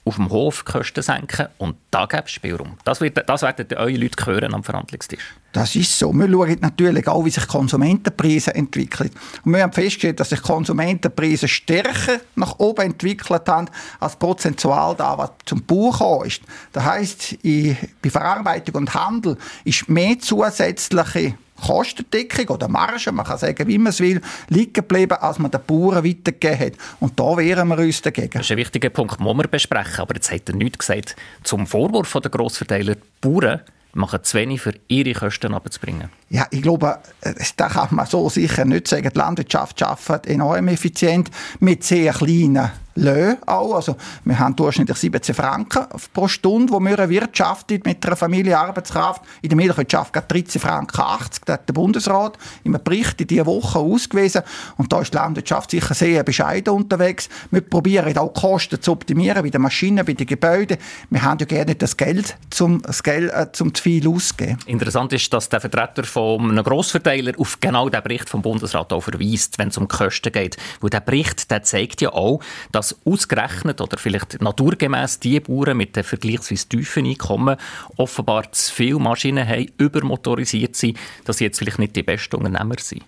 auf 0.08 0.16
dem 0.16 0.30
Hof 0.30 0.64
Kosten 0.64 1.02
senken 1.02 1.48
und 1.58 1.76
da 1.90 2.06
gibt 2.06 2.24
es 2.24 2.32
Spielraum. 2.32 2.78
Das, 2.84 3.00
wird, 3.00 3.28
das 3.28 3.42
werden 3.42 3.66
eure 3.76 3.96
Leute 3.96 4.26
hören 4.26 4.54
am 4.54 4.64
Verhandlungstisch. 4.64 5.34
Das 5.52 5.74
ist 5.76 5.98
so. 5.98 6.12
Wir 6.12 6.28
schauen 6.28 6.58
natürlich 6.60 7.06
auch, 7.08 7.24
wie 7.24 7.30
sich 7.30 7.46
Konsumentenpreise 7.46 8.54
entwickeln. 8.54 9.10
Und 9.44 9.52
wir 9.52 9.62
haben 9.62 9.72
festgestellt, 9.72 10.20
dass 10.20 10.30
sich 10.30 10.42
Konsumentenpreise 10.42 11.48
stärker 11.48 12.20
nach 12.36 12.58
oben 12.58 12.86
entwickelt 12.86 13.48
haben, 13.48 13.68
als 14.00 14.16
prozentual 14.16 14.94
da, 14.96 15.16
was 15.16 15.30
zum 15.44 15.66
gekommen 15.66 16.26
ist. 16.26 16.42
Das 16.72 16.84
heisst, 16.84 17.36
bei 17.42 18.10
Verarbeitung 18.10 18.76
und 18.76 18.94
Handel 18.94 19.36
ist 19.64 19.88
mehr 19.88 20.18
zusätzliche 20.18 21.34
Kostendeckung 21.66 22.48
oder 22.48 22.68
Marge, 22.68 23.12
man 23.12 23.26
kann 23.26 23.38
sagen, 23.38 23.66
wie 23.66 23.78
man 23.78 23.90
es 23.90 24.00
will, 24.00 24.20
liegen 24.48 24.72
geblieben, 24.72 25.18
als 25.20 25.38
man 25.38 25.50
den 25.50 25.60
Bauern 25.66 26.04
weitergegeben 26.04 26.58
hat. 26.58 26.72
Und 27.00 27.18
da 27.18 27.36
wehren 27.36 27.68
wir 27.68 27.78
uns 27.78 28.02
dagegen. 28.02 28.30
Das 28.32 28.42
ist 28.42 28.52
ein 28.52 28.58
wichtiger 28.58 28.90
Punkt, 28.90 29.20
den 29.20 29.26
wir 29.26 29.48
besprechen. 29.48 30.00
Aber 30.00 30.14
jetzt 30.14 30.30
hat 30.30 30.48
er 30.48 30.54
nichts 30.54 30.78
gesagt 30.78 31.16
zum 31.42 31.66
Vorwurf 31.66 32.12
der 32.12 32.30
Grossverteiler. 32.30 32.96
Bauern 33.20 33.60
machen 33.94 34.22
zu 34.22 34.36
wenig, 34.38 34.60
für 34.60 34.74
ihre 34.88 35.12
Kosten 35.12 35.54
abzubringen. 35.54 36.10
Ja, 36.30 36.46
ich 36.50 36.62
glaube, 36.62 36.98
äh, 37.22 37.34
das 37.34 37.72
kann 37.72 37.88
man 37.90 38.06
so 38.06 38.28
sicher 38.28 38.64
nicht 38.64 38.88
sagen. 38.88 39.10
Die 39.12 39.18
Landwirtschaft 39.18 39.82
arbeitet 39.82 40.26
enorm 40.26 40.68
effizient 40.68 41.30
mit 41.60 41.84
sehr 41.84 42.12
kleinen 42.12 42.70
Löhne 42.98 43.38
auch. 43.46 43.74
Also, 43.74 43.96
wir 44.24 44.38
haben 44.38 44.56
durchschnittlich 44.56 44.98
17 44.98 45.34
Franken 45.34 45.86
pro 46.12 46.28
Stunde, 46.28 46.72
die 46.72 46.84
wir 46.84 46.98
erwirtschaftet 46.98 47.86
mit 47.86 48.04
einer 48.04 48.16
Familienarbeitskraft. 48.16 49.22
In 49.42 49.50
der 49.50 49.56
Milchwirtschaft 49.56 50.12
geht 50.12 50.30
13 50.30 50.60
Franken 50.60 51.00
80. 51.00 51.44
Das 51.44 51.54
hat 51.54 51.68
der 51.68 51.74
Bundesrat 51.74 52.38
einem 52.64 52.82
Bericht 52.82 53.20
in 53.20 53.26
dieser 53.26 53.46
Woche 53.46 53.78
ausgewiesen. 53.78 54.42
Und 54.76 54.92
da 54.92 55.00
ist 55.00 55.12
die 55.12 55.16
Landwirtschaft 55.16 55.70
sicher 55.70 55.94
sehr 55.94 56.22
bescheiden 56.22 56.74
unterwegs. 56.74 57.28
Wir 57.50 57.60
probieren 57.60 58.16
auch 58.18 58.32
die 58.32 58.40
Kosten 58.40 58.80
zu 58.80 58.92
optimieren 58.92 59.42
bei 59.42 59.50
den 59.50 59.62
Maschinen, 59.62 60.04
bei 60.04 60.12
den 60.12 60.26
Gebäuden. 60.26 60.78
Wir 61.10 61.22
haben 61.22 61.38
ja 61.38 61.46
gerne 61.46 61.74
das 61.74 61.96
Geld, 61.96 62.36
zum, 62.50 62.82
das 62.82 63.02
Geld, 63.02 63.32
äh, 63.32 63.50
zum 63.52 63.74
zu 63.74 63.82
viel 63.82 64.08
auszugeben. 64.08 64.58
Interessant 64.66 65.12
ist, 65.12 65.32
dass 65.32 65.48
der 65.48 65.60
Vertreter 65.60 66.04
von 66.04 66.50
einem 66.50 66.64
Grossverteiler 66.64 67.32
auf 67.38 67.60
genau 67.60 67.88
den 67.88 68.02
Bericht 68.02 68.28
vom 68.28 68.42
Bundesrat 68.42 68.92
auch 68.92 69.00
verweist, 69.00 69.58
wenn 69.58 69.68
es 69.68 69.78
um 69.78 69.88
Kosten 69.88 70.32
geht. 70.32 70.56
Weil 70.80 70.90
der 70.90 71.00
Bericht 71.00 71.50
der 71.50 71.62
zeigt 71.62 72.00
ja 72.00 72.12
auch, 72.12 72.40
dass 72.72 72.87
dass 72.88 73.06
ausgerechnet 73.06 73.80
oder 73.80 73.98
vielleicht 73.98 74.40
naturgemäß 74.40 75.20
die 75.20 75.40
Bauern 75.40 75.76
mit 75.76 75.96
den 75.96 76.04
vergleichsweise 76.04 76.68
tiefen 76.68 77.06
Einkommen 77.06 77.56
offenbar 77.96 78.50
zu 78.52 78.72
viele 78.72 78.98
Maschinen 78.98 79.46
haben, 79.46 79.70
übermotorisiert 79.78 80.76
sind, 80.76 80.98
dass 81.24 81.38
sie 81.38 81.44
jetzt 81.44 81.58
vielleicht 81.58 81.78
nicht 81.78 81.96
die 81.96 82.02
besten 82.02 82.36
Unternehmer 82.36 82.76
sind? 82.78 83.04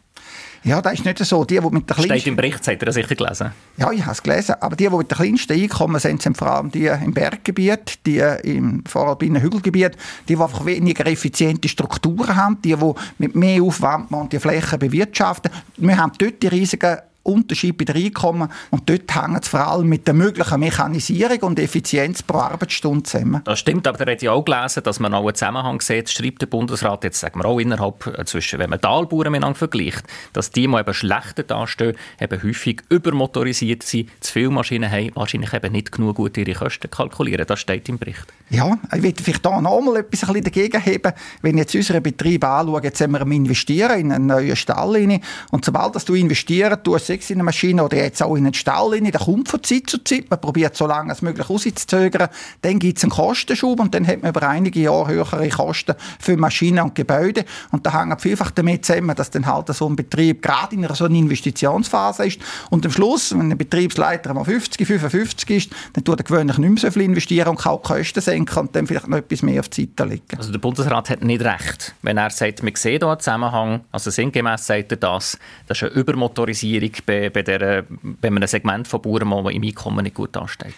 Ja, 0.63 0.83
das 0.83 0.95
ist 0.95 1.05
nicht 1.07 1.19
so. 1.19 1.45
Die, 1.45 1.59
die 1.59 1.71
mit 1.71 1.89
der 1.89 1.95
Steht 1.95 2.27
im 2.27 2.37
Bericht, 2.37 2.59
habt 2.59 2.83
ihr 2.83 2.87
das 2.87 2.95
sicher 2.95 3.15
gelesen? 3.15 3.53
Ja, 3.79 3.91
ich 3.93 4.03
habe 4.03 4.13
es 4.13 4.23
gelesen. 4.23 4.57
Aber 4.61 4.77
die, 4.77 4.89
die 4.89 4.95
mit 4.95 5.11
den 5.11 5.17
kleinsten 5.17 5.55
Einkommen 5.55 5.99
sind, 5.99 6.21
sind 6.21 6.37
vor 6.37 6.49
allem 6.49 6.71
die 6.71 6.87
im 6.87 7.15
Berggebiet, 7.15 8.01
die 8.05 8.19
im 8.19 8.85
Voralpinen 8.85 9.41
Hügelgebiet, 9.41 9.97
die, 10.29 10.37
die 10.37 10.43
einfach 10.43 10.67
weniger 10.67 11.07
effiziente 11.07 11.67
Strukturen 11.67 12.37
haben, 12.37 12.61
die, 12.63 12.77
die 12.77 12.93
mit 13.17 13.35
mehr 13.35 13.63
Aufwand 13.63 14.11
die 14.33 14.39
Flächen 14.39 14.79
bewirtschaften. 14.79 15.51
Wir 15.79 15.97
haben 15.97 16.13
dort 16.19 16.43
die 16.43 16.49
riesigen 16.49 16.99
Unterschied 17.23 17.77
bei 17.77 17.85
den 17.85 17.97
Einkommen. 17.97 18.49
Und 18.71 18.89
dort 18.89 19.15
hängt 19.15 19.43
es 19.43 19.49
vor 19.49 19.61
allem 19.67 19.89
mit 19.89 20.07
der 20.07 20.15
möglichen 20.15 20.61
Mechanisierung 20.61 21.39
und 21.41 21.59
Effizienz 21.59 22.23
pro 22.23 22.39
Arbeitsstunde 22.39 23.03
zusammen. 23.03 23.43
Das 23.45 23.59
stimmt, 23.59 23.87
aber 23.87 24.05
da 24.05 24.11
hat 24.11 24.23
ja 24.23 24.33
auch 24.33 24.45
gelesen, 24.45 24.83
dass 24.83 25.01
man 25.01 25.13
auch 25.15 25.27
einen 25.27 25.35
Zusammenhang 25.35 25.81
sieht, 25.81 26.09
schreibt 26.11 26.43
der 26.43 26.47
Bundesrat, 26.47 27.05
jetzt 27.05 27.21
sagen 27.21 27.41
wir 27.41 27.47
auch 27.47 27.59
innerhalb, 27.59 28.07
äh, 28.07 28.25
zwischen, 28.25 28.59
wenn 28.59 28.71
man 28.71 28.81
Talbauern 28.81 29.33
miteinander 29.33 29.59
vergleicht, 29.59 30.05
dass 30.33 30.51
die, 30.51 30.67
die 30.67 30.75
eben 30.77 30.95
schlechter 30.95 31.43
dastehen, 31.43 31.97
eben 32.21 32.43
häufig 32.43 32.83
übermotorisiert 32.89 33.83
sind, 33.83 34.11
zu 34.21 34.33
viele 34.33 34.51
Maschinen 34.51 34.91
haben, 34.91 35.11
wahrscheinlich 35.15 35.53
eben 35.53 35.73
nicht 35.73 35.93
genug 35.93 36.17
gut 36.17 36.37
ihre 36.37 36.53
Kosten 36.53 36.91
kalkulieren. 36.91 37.47
Das 37.47 37.61
steht 37.61 37.89
im 37.89 37.99
Bericht. 37.99 38.27
Ja, 38.51 38.79
ich 38.95 39.03
will 39.03 39.15
vielleicht 39.17 39.47
hier 39.47 39.61
noch 39.61 39.81
mal 39.81 39.97
etwas 39.97 40.25
ein 40.25 40.35
bisschen 40.35 40.45
dagegen 40.45 40.81
heben. 40.81 41.13
Wenn 41.43 41.57
ich 41.57 41.61
jetzt 41.61 41.75
unseren 41.75 42.03
Betrieb 42.03 42.45
anschaue, 42.45 42.83
jetzt 42.83 42.99
sind 42.99 43.13
wir 43.13 43.21
am 43.21 43.33
Investieren 43.33 44.01
in 44.01 44.13
einen 44.13 44.27
neuen 44.27 44.57
Stall 44.57 44.97
rein. 44.97 45.21
Und 45.51 45.65
sobald 45.65 45.95
dass 45.95 46.05
du 46.05 46.15
investieren 46.15 46.83
tust, 46.83 47.10
sechs 47.11 47.29
in 47.31 47.37
eine 47.37 47.45
Maschine 47.45 47.83
oder 47.83 47.97
jetzt 47.97 48.23
auch 48.23 48.37
in 48.37 48.45
einen 48.45 48.55
Stall 48.55 48.91
rein, 48.91 49.05
der 49.05 49.21
kommt 49.21 49.49
von 49.49 49.61
Zeit 49.65 49.91
zu 49.91 50.03
Zeit. 50.05 50.31
Man 50.31 50.41
probiert 50.41 50.77
so 50.77 50.87
lange 50.87 51.11
als 51.11 51.23
möglich 51.23 51.51
auszuzögern. 51.51 52.29
Dann 52.63 52.79
gibt 52.79 52.99
es 52.99 53.05
einen 53.05 53.11
Kostenschub 53.11 53.81
und 53.81 53.93
dann 53.95 54.07
hat 54.07 54.23
man 54.23 54.31
über 54.31 54.49
einige 54.49 54.79
Jahre 54.79 55.09
höhere 55.09 55.49
Kosten 55.49 55.97
für 56.21 56.37
Maschinen 56.37 56.85
und 56.85 56.95
Gebäude. 56.95 57.45
Und 57.73 57.85
da 57.85 58.01
hängt 58.01 58.21
vielfach 58.21 58.53
damit 58.53 58.85
zusammen, 58.85 59.17
dass 59.17 59.31
dann 59.31 59.47
halt 59.47 59.67
so 59.75 59.89
ein 59.89 59.97
Betrieb 59.97 60.43
gerade 60.43 60.77
in 60.77 60.85
einer 60.85 60.95
so 60.95 61.07
einer 61.07 61.17
Investitionsphase 61.17 62.27
ist. 62.27 62.39
Und 62.71 62.87
am 62.87 62.93
Schluss, 62.93 63.33
wenn 63.33 63.51
ein 63.51 63.59
Betriebsleiter 63.59 64.33
mal 64.33 64.45
50, 64.45 64.87
55 64.87 65.51
ist, 65.51 65.71
dann 65.95 66.05
tut 66.05 66.21
er 66.21 66.25
gewöhnlich 66.25 66.59
nicht 66.59 66.71
mehr 66.71 66.79
so 66.79 66.91
viel 66.93 67.03
investieren 67.03 67.49
und 67.49 67.59
kann 67.59 67.73
auch 67.73 67.83
Kosten 67.83 68.21
senken 68.21 68.57
und 68.57 68.77
dann 68.77 68.87
vielleicht 68.87 69.09
noch 69.09 69.19
etwas 69.19 69.43
mehr 69.43 69.59
auf 69.59 69.69
die 69.69 69.83
Seite 69.83 70.09
legen. 70.09 70.37
Also 70.37 70.53
der 70.53 70.61
Bundesrat 70.61 71.11
hat 71.11 71.25
nicht 71.25 71.43
recht, 71.43 71.93
wenn 72.03 72.19
er 72.19 72.31
sagt, 72.31 72.63
wir 72.63 72.73
sehen 72.77 73.01
hier 73.01 73.09
einen 73.09 73.19
Zusammenhang, 73.19 73.81
also 73.91 74.11
sinngemäß 74.11 74.65
sagt 74.65 74.93
er 74.93 74.97
das, 74.97 75.39
das 75.67 75.79
ist 75.79 75.91
eine 75.91 76.01
Übermotorisierung 76.01 76.93
bei, 77.07 77.31
bei, 77.31 77.43
der, 77.43 77.85
bei 77.89 78.29
einem 78.29 78.47
Segment 78.47 78.89
von 78.89 79.03
Bauern, 79.03 79.45
das 79.45 79.55
im 79.55 79.63
Einkommen 79.63 80.03
nicht 80.05 80.15
gut 80.15 80.37
ansteht? 80.37 80.75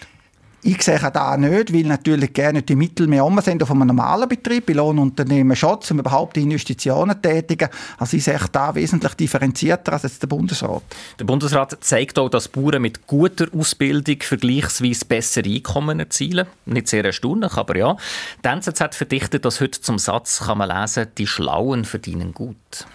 Ich 0.64 0.80
sehe 0.82 0.96
das 0.96 1.38
nicht, 1.38 1.74
weil 1.74 1.82
natürlich 1.82 2.32
gerne 2.32 2.62
die 2.62 2.76
Mittel 2.76 3.08
mehr 3.08 3.24
um 3.24 3.40
sind 3.40 3.64
auf 3.64 3.72
einem 3.72 3.88
normalen 3.88 4.28
Betrieb, 4.28 4.66
bei 4.66 4.74
Lohnunternehmen 4.74 5.56
schon, 5.56 5.80
um 5.90 5.98
überhaupt 5.98 6.36
die 6.36 6.42
Investitionen 6.42 7.16
zu 7.16 7.20
tätigen. 7.20 7.68
Also 7.98 8.16
ich 8.16 8.22
sehe 8.22 8.38
da 8.52 8.72
wesentlich 8.72 9.14
differenzierter 9.14 9.94
als 9.94 10.04
jetzt 10.04 10.22
der 10.22 10.28
Bundesrat. 10.28 10.82
Der 11.18 11.24
Bundesrat 11.24 11.78
zeigt 11.80 12.16
auch, 12.16 12.28
dass 12.28 12.46
Bauern 12.46 12.80
mit 12.80 13.08
guter 13.08 13.48
Ausbildung 13.52 14.18
vergleichsweise 14.20 15.04
bessere 15.04 15.48
Einkommen 15.48 15.98
erzielen. 15.98 16.46
Nicht 16.66 16.86
sehr 16.86 17.04
erstaunlich, 17.04 17.56
aber 17.56 17.76
ja. 17.76 17.96
Die 18.44 18.48
NZZ 18.48 18.94
verdichtet 18.94 19.44
das 19.44 19.60
heute 19.60 19.80
zum 19.80 19.98
Satz, 19.98 20.44
kann 20.46 20.58
man 20.58 20.70
lesen, 20.70 21.08
die 21.18 21.26
Schlauen 21.26 21.84
verdienen 21.84 22.32
gut. 22.32 22.86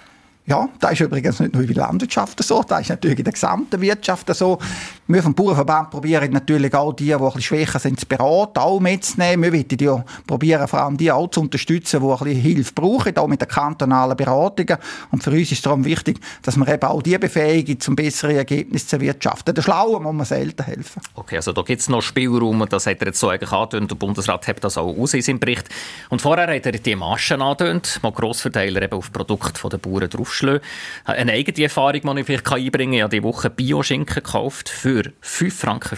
Ja, 0.50 0.70
das 0.80 0.94
ist 0.94 1.02
übrigens 1.02 1.42
nicht 1.42 1.54
nur 1.54 1.64
in 1.64 1.68
der 1.68 1.84
Landwirtschaft 1.84 2.42
so, 2.42 2.64
das 2.64 2.80
ist 2.80 2.90
natürlich 2.90 3.20
in 3.20 3.26
der 3.26 3.34
gesamten 3.34 3.82
Wirtschaft 3.82 4.34
so. 4.34 4.58
Wir 5.06 5.22
vom 5.22 5.34
Bauernverband 5.34 5.90
probieren 5.90 6.32
natürlich 6.32 6.74
auch 6.74 6.94
die, 6.94 7.06
die 7.06 7.14
ein 7.14 7.20
bisschen 7.20 7.42
schwächer 7.42 7.80
sind, 7.80 8.00
zu 8.00 8.06
beraten, 8.06 8.60
auch 8.60 8.80
mitzunehmen. 8.80 9.52
Wir 9.52 9.60
wollen 9.60 9.78
ja 9.80 10.06
probieren, 10.26 10.68
vor 10.70 10.82
allem 10.82 10.96
die 10.96 11.12
auch 11.12 11.30
zu 11.30 11.42
unterstützen, 11.42 12.02
die 12.02 12.08
ein 12.08 12.18
bisschen 12.18 12.42
Hilfe 12.42 12.74
brauchen, 12.74 13.18
auch 13.18 13.28
mit 13.28 13.42
den 13.42 13.50
kantonalen 13.50 14.16
Beratungen. 14.16 14.78
Und 15.12 15.22
für 15.22 15.32
uns 15.32 15.52
ist 15.52 15.54
es 15.54 15.62
darum 15.62 15.84
wichtig, 15.84 16.20
dass 16.44 16.56
wir 16.56 16.68
eben 16.68 16.84
auch 16.84 17.02
die 17.02 17.18
befähigen, 17.18 17.80
zum 17.82 17.98
besseren 17.98 18.38
Ergebnis 18.38 18.88
zu 18.88 18.96
erwirtschaften. 18.98 19.54
Der 19.54 19.62
Schlauen 19.62 20.02
muss 20.04 20.14
man 20.14 20.26
selten 20.26 20.64
helfen. 20.64 21.02
Okay, 21.16 21.36
also 21.36 21.52
da 21.52 21.62
gibt 21.62 21.82
es 21.82 21.90
noch 21.90 22.02
Spielraum, 22.02 22.66
das 22.70 22.86
hat 22.86 23.02
er 23.02 23.08
jetzt 23.08 23.20
so 23.20 23.30
eigentlich 23.30 23.52
angedeutet. 23.52 23.92
Der 23.92 23.96
Bundesrat 23.96 24.48
hat 24.48 24.64
das 24.64 24.78
auch 24.78 24.98
aus 24.98 25.14
in 25.14 25.22
seinem 25.22 25.40
Bericht. 25.40 25.68
Und 26.10 26.22
vorher 26.22 26.54
hat 26.54 26.66
er 26.66 26.72
die 26.72 26.96
Maschen 26.96 27.42
angedeutet, 27.42 28.00
wo 28.02 28.12
Grossverteiler 28.12 28.82
eben 28.82 28.94
auf 28.94 29.12
Produkte 29.12 29.68
der 29.70 29.78
Bauern 29.78 30.10
drauf 30.10 30.37
aufschlagen. 30.38 30.62
Eine 31.06 31.34
eigene 31.34 31.64
Erfahrung, 31.64 32.16
die 32.16 32.20
ich 32.22 32.26
vielleicht 32.26 32.52
einbringen 32.52 32.92
kann. 32.92 32.98
Ich 32.98 33.02
habe 33.04 33.10
diese 33.10 33.24
Woche 33.24 33.50
Bio-Schinken 33.50 34.16
gekauft 34.16 34.70
für 34.70 35.12
5,95 35.24 35.52
Franken, 35.52 35.98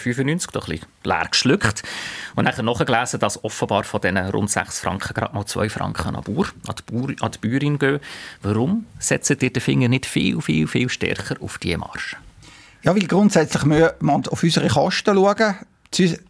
doch 0.53 0.67
ein 0.67 0.72
bisschen 0.72 0.88
leer 1.03 1.27
geschluckt. 1.29 1.84
Und 2.36 2.46
dann 2.46 2.65
nachgelesen, 2.65 3.19
dass 3.19 3.43
offenbar 3.43 3.84
von 3.84 4.01
diesen 4.01 4.17
rund 4.17 4.50
6 4.50 4.79
Franken 4.79 5.13
gerade 5.13 5.34
mal 5.34 5.46
2 5.46 5.69
Franken 5.69 6.15
an, 6.15 6.24
Bauer, 6.24 6.48
an, 6.67 6.75
die 6.77 6.91
Bauer, 6.91 7.13
an 7.22 7.31
die 7.31 7.48
Bäuerin 7.48 7.79
gehen. 7.79 8.00
Warum 8.41 8.86
setzen 9.00 9.38
ihr 9.41 9.51
den 9.51 9.62
Finger 9.62 9.88
nicht 9.88 10.05
viel, 10.05 10.41
viel, 10.41 10.67
viel 10.67 10.89
stärker 10.89 11.36
auf 11.41 11.58
diese 11.58 11.77
Marge? 11.77 12.17
Ja, 12.81 12.96
weil 12.96 13.08
grundsätzlich 13.08 13.65
müssen 13.65 13.93
wir 14.00 14.31
auf 14.31 14.41
unsere 14.41 14.67
Kosten 14.69 15.15
schauen. 15.15 15.55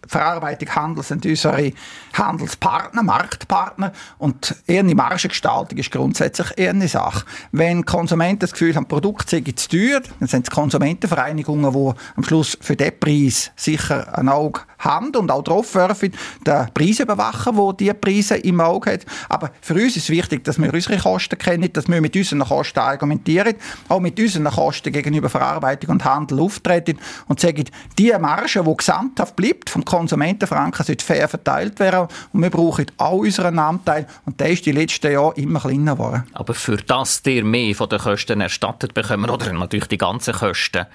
Verarbeitung 0.08 0.74
Handel 0.74 1.04
sind 1.04 1.26
unsere 1.26 1.74
Handelspartner, 2.14 3.04
Marktpartner 3.04 3.92
und 4.18 4.56
eine 4.68 4.96
Margengestaltung 4.96 5.78
ist 5.78 5.92
grundsätzlich 5.92 6.58
eine 6.58 6.88
Sache. 6.88 7.26
Wenn 7.52 7.86
Konsumenten 7.86 8.40
das 8.40 8.54
Gefühl 8.54 8.76
haben, 8.76 8.88
Produkt 8.88 9.30
sei 9.30 9.42
zu 9.42 9.70
teuer, 9.70 10.02
dann 10.20 10.28
sind 10.28 10.48
es 10.48 10.52
Konsumentenvereinigungen, 10.52 11.74
die 11.74 12.00
am 12.16 12.24
Schluss 12.24 12.58
für 12.62 12.76
diesen 12.76 13.00
Preis 13.00 13.52
sicher 13.56 14.18
ein 14.18 14.30
Auge 14.30 14.62
haben 14.80 15.14
und 15.16 15.30
auch 15.30 15.44
drauf 15.44 15.76
werfen, 15.76 16.14
den 16.48 16.68
Preis 16.74 17.00
überwachen, 17.00 17.58
wo 17.58 17.74
die 17.74 17.94
Preise 17.94 18.38
im 18.38 18.62
Auge 18.62 18.94
hat. 18.94 19.06
Aber 19.28 19.52
für 19.62 19.74
uns 19.74 19.98
ist 19.98 20.10
wichtig, 20.10 20.46
dass 20.46 20.58
wir 20.58 20.74
unsere 20.74 20.98
Kosten 20.98 21.38
kennen, 21.38 21.72
dass 21.74 21.88
wir 21.90 22.00
mit 22.00 22.16
unseren 22.16 22.40
Kosten 22.40 22.80
argumentieren, 22.80 23.56
auch 23.90 24.00
mit 24.00 24.18
unseren 24.20 24.46
Kosten 24.46 24.94
gegenüber 24.94 25.30
Verarbeitung 25.30 25.92
und 25.92 26.06
Handel 26.06 26.40
auftreten 26.40 26.98
und 27.28 27.42
sagen, 27.42 27.66
die 27.98 28.14
Marge, 28.18 28.64
die 28.64 28.78
gesamthaft 28.78 29.36
bleibt 29.36 29.49
vom 29.70 29.86
Konsumentenfranken, 29.86 30.86
sollte 30.86 31.06
fair 31.06 31.28
verteilt 31.28 31.80
werden 31.80 32.08
und 32.34 32.42
wir 32.42 32.50
brauchen 32.50 32.86
auch 32.98 33.20
unseren 33.20 33.60
Anteil 33.60 34.08
und 34.26 34.40
der 34.40 34.52
ist 34.52 34.66
die 34.66 34.72
letzten 34.72 35.12
Jahre 35.12 35.34
immer 35.36 35.60
kleiner 35.60 35.94
geworden. 35.94 36.24
Aber 36.34 36.54
für 36.54 36.78
das 36.78 37.22
ihr 37.26 37.44
mehr 37.44 37.76
von 37.76 37.90
den 37.90 38.00
Kosten 38.00 38.42
erstattet 38.42 38.94
bekommen 38.94 39.30
oder 39.30 39.52
natürlich 39.54 39.88
die 39.88 39.98
ganzen 39.98 40.34
Kosten, 40.34 40.86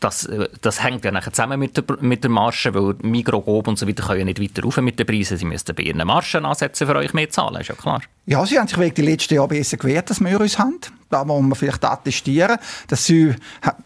das, 0.00 0.24
äh, 0.26 0.48
das 0.60 0.82
hängt 0.82 1.04
ja 1.04 1.10
nachher 1.10 1.32
zusammen 1.32 1.58
mit 1.58 1.76
der, 1.76 1.84
mit 2.00 2.24
der 2.24 2.30
Marge, 2.30 2.74
weil 2.74 2.96
Migro, 3.02 3.40
Gob 3.40 3.68
und 3.68 3.78
so 3.78 3.86
weiter 3.86 4.02
können 4.02 4.20
ja 4.20 4.24
nicht 4.24 4.40
weiter 4.40 4.62
rauf 4.62 4.76
mit 4.78 4.98
den 4.98 5.06
Preisen. 5.06 5.36
Sie 5.36 5.44
müssen 5.44 5.74
bei 5.74 5.82
ihren 5.82 6.06
Margen 6.06 6.44
ansetzen, 6.44 6.86
für 6.86 6.96
euch 6.96 7.14
mehr 7.14 7.30
zahlen, 7.30 7.60
ist 7.60 7.68
ja 7.68 7.74
klar. 7.74 8.02
Ja, 8.24 8.46
sie 8.46 8.58
haben 8.58 8.68
sich 8.68 8.78
wegen 8.78 8.94
die 8.94 9.02
letzten 9.02 9.34
Jahre 9.34 9.48
besser 9.48 9.76
gewehrt, 9.76 10.08
als 10.10 10.20
wir 10.20 10.40
uns 10.40 10.58
haben. 10.58 10.78
Da 11.12 11.24
muss 11.24 11.42
man 11.42 11.54
vielleicht 11.54 11.84
attestieren, 11.84 12.56
dass 12.88 13.04
sie 13.04 13.34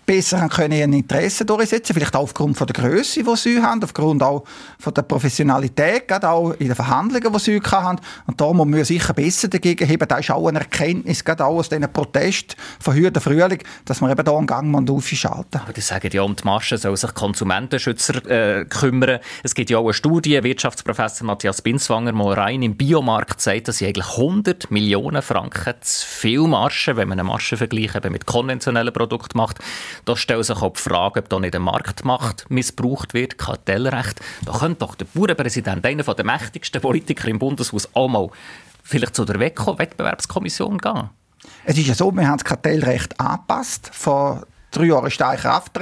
besser 0.07 0.49
können 0.49 0.79
ihren 0.79 0.93
Interessen 0.93 1.45
durchsetzen 1.45 1.93
vielleicht 1.93 2.15
auch 2.15 2.23
aufgrund 2.23 2.57
von 2.57 2.69
der 2.69 2.75
Größe, 2.75 3.25
die 3.25 3.37
sie 3.37 3.61
haben, 3.61 3.83
aufgrund 3.83 4.23
auch 4.23 4.45
von 4.79 4.95
der 4.95 5.03
Professionalität, 5.03 6.07
gerade 6.07 6.29
auch 6.29 6.53
in 6.53 6.69
den 6.69 6.77
Verhandlungen, 6.77 7.33
die 7.33 7.39
sie 7.41 7.61
haben. 7.61 7.99
Und 8.27 8.41
da 8.41 8.53
muss 8.53 8.67
man 8.69 8.85
sicher 8.85 9.13
besser 9.13 9.49
dagegen 9.49 9.89
haben. 9.89 10.07
Das 10.07 10.21
ist 10.21 10.31
auch 10.31 10.47
eine 10.47 10.61
Erkenntnis, 10.61 11.25
gerade 11.25 11.45
auch 11.45 11.57
aus 11.57 11.69
diesen 11.69 11.93
Protesten 11.93 12.55
von 12.79 12.95
heute 12.95 13.21
Frühling, 13.21 13.59
dass 13.87 14.01
man 14.01 14.13
eben 14.13 14.25
da 14.25 14.37
einen 14.37 14.47
Gang 14.47 14.89
aufschalten 14.89 15.63
Aber 15.63 15.73
die 15.73 15.81
sagen 15.81 16.11
ja, 16.13 16.23
um 16.23 16.37
die 16.37 16.45
Masche 16.45 16.79
soll 16.79 16.97
sich 16.97 17.13
Konsumentenschützer 17.13 18.25
äh, 18.31 18.65
kümmern. 18.67 19.19
Es 19.43 19.57
gibt 19.57 19.71
ja 19.71 19.79
auch 19.79 19.85
eine 19.85 19.95
Studie, 19.95 20.41
Wirtschaftsprofessor 20.45 21.27
Matthias 21.27 21.61
Binswanger 21.61 22.13
mal 22.13 22.35
rein 22.35 22.63
im 22.63 22.77
Biomarkt 22.77 23.41
sagt, 23.41 23.67
dass 23.67 23.79
sie 23.79 23.87
eigentlich 23.87 24.17
100 24.27 24.71
Millionen 24.71 25.23
Franken 25.23 25.75
zu 25.81 26.07
viel 26.07 26.41
Marge, 26.43 26.97
wenn 26.97 27.09
man 27.09 27.21
eine 27.21 27.29
Maschenvergleich 27.29 27.95
eben 27.95 28.13
mit 28.13 28.27
konventionellen 28.27 28.93
Produkten 28.93 29.39
macht. 29.39 29.59
Da 30.05 30.17
stellt 30.17 30.45
sich 30.45 30.57
auch 30.57 30.73
die 30.73 30.81
Frage, 30.81 31.21
ob 31.21 31.29
da 31.29 31.39
nicht 31.39 31.55
eine 31.55 31.65
Marktmacht 31.65 32.47
missbraucht 32.51 33.15
wird, 33.15 33.39
Kartellrecht. 33.39 34.21
Da 34.45 34.53
könnte 34.53 34.81
doch 34.81 34.97
der 34.97 35.07
Bauernpräsident, 35.07 35.85
einer 35.87 36.03
der 36.03 36.25
mächtigsten 36.25 36.81
Politiker 36.81 37.29
im 37.29 37.39
Bundeshaus, 37.39 37.89
auch 37.95 38.09
mal 38.09 38.29
vielleicht 38.83 39.15
zu 39.15 39.25
der 39.25 39.39
WECO, 39.39 39.79
Wettbewerbskommission 39.79 40.79
gehen. 40.79 41.11
Es 41.65 41.79
ist 41.79 41.87
ja 41.87 41.95
so, 41.95 42.11
wir 42.11 42.27
haben 42.27 42.39
das 42.39 42.45
Kartellrecht 42.45 43.19
angepasst. 43.21 43.91
Vor 43.93 44.47
drei 44.71 44.85
Jahren 44.87 45.07
ist 45.07 45.21
in 45.21 45.37
Kraft 45.37 45.79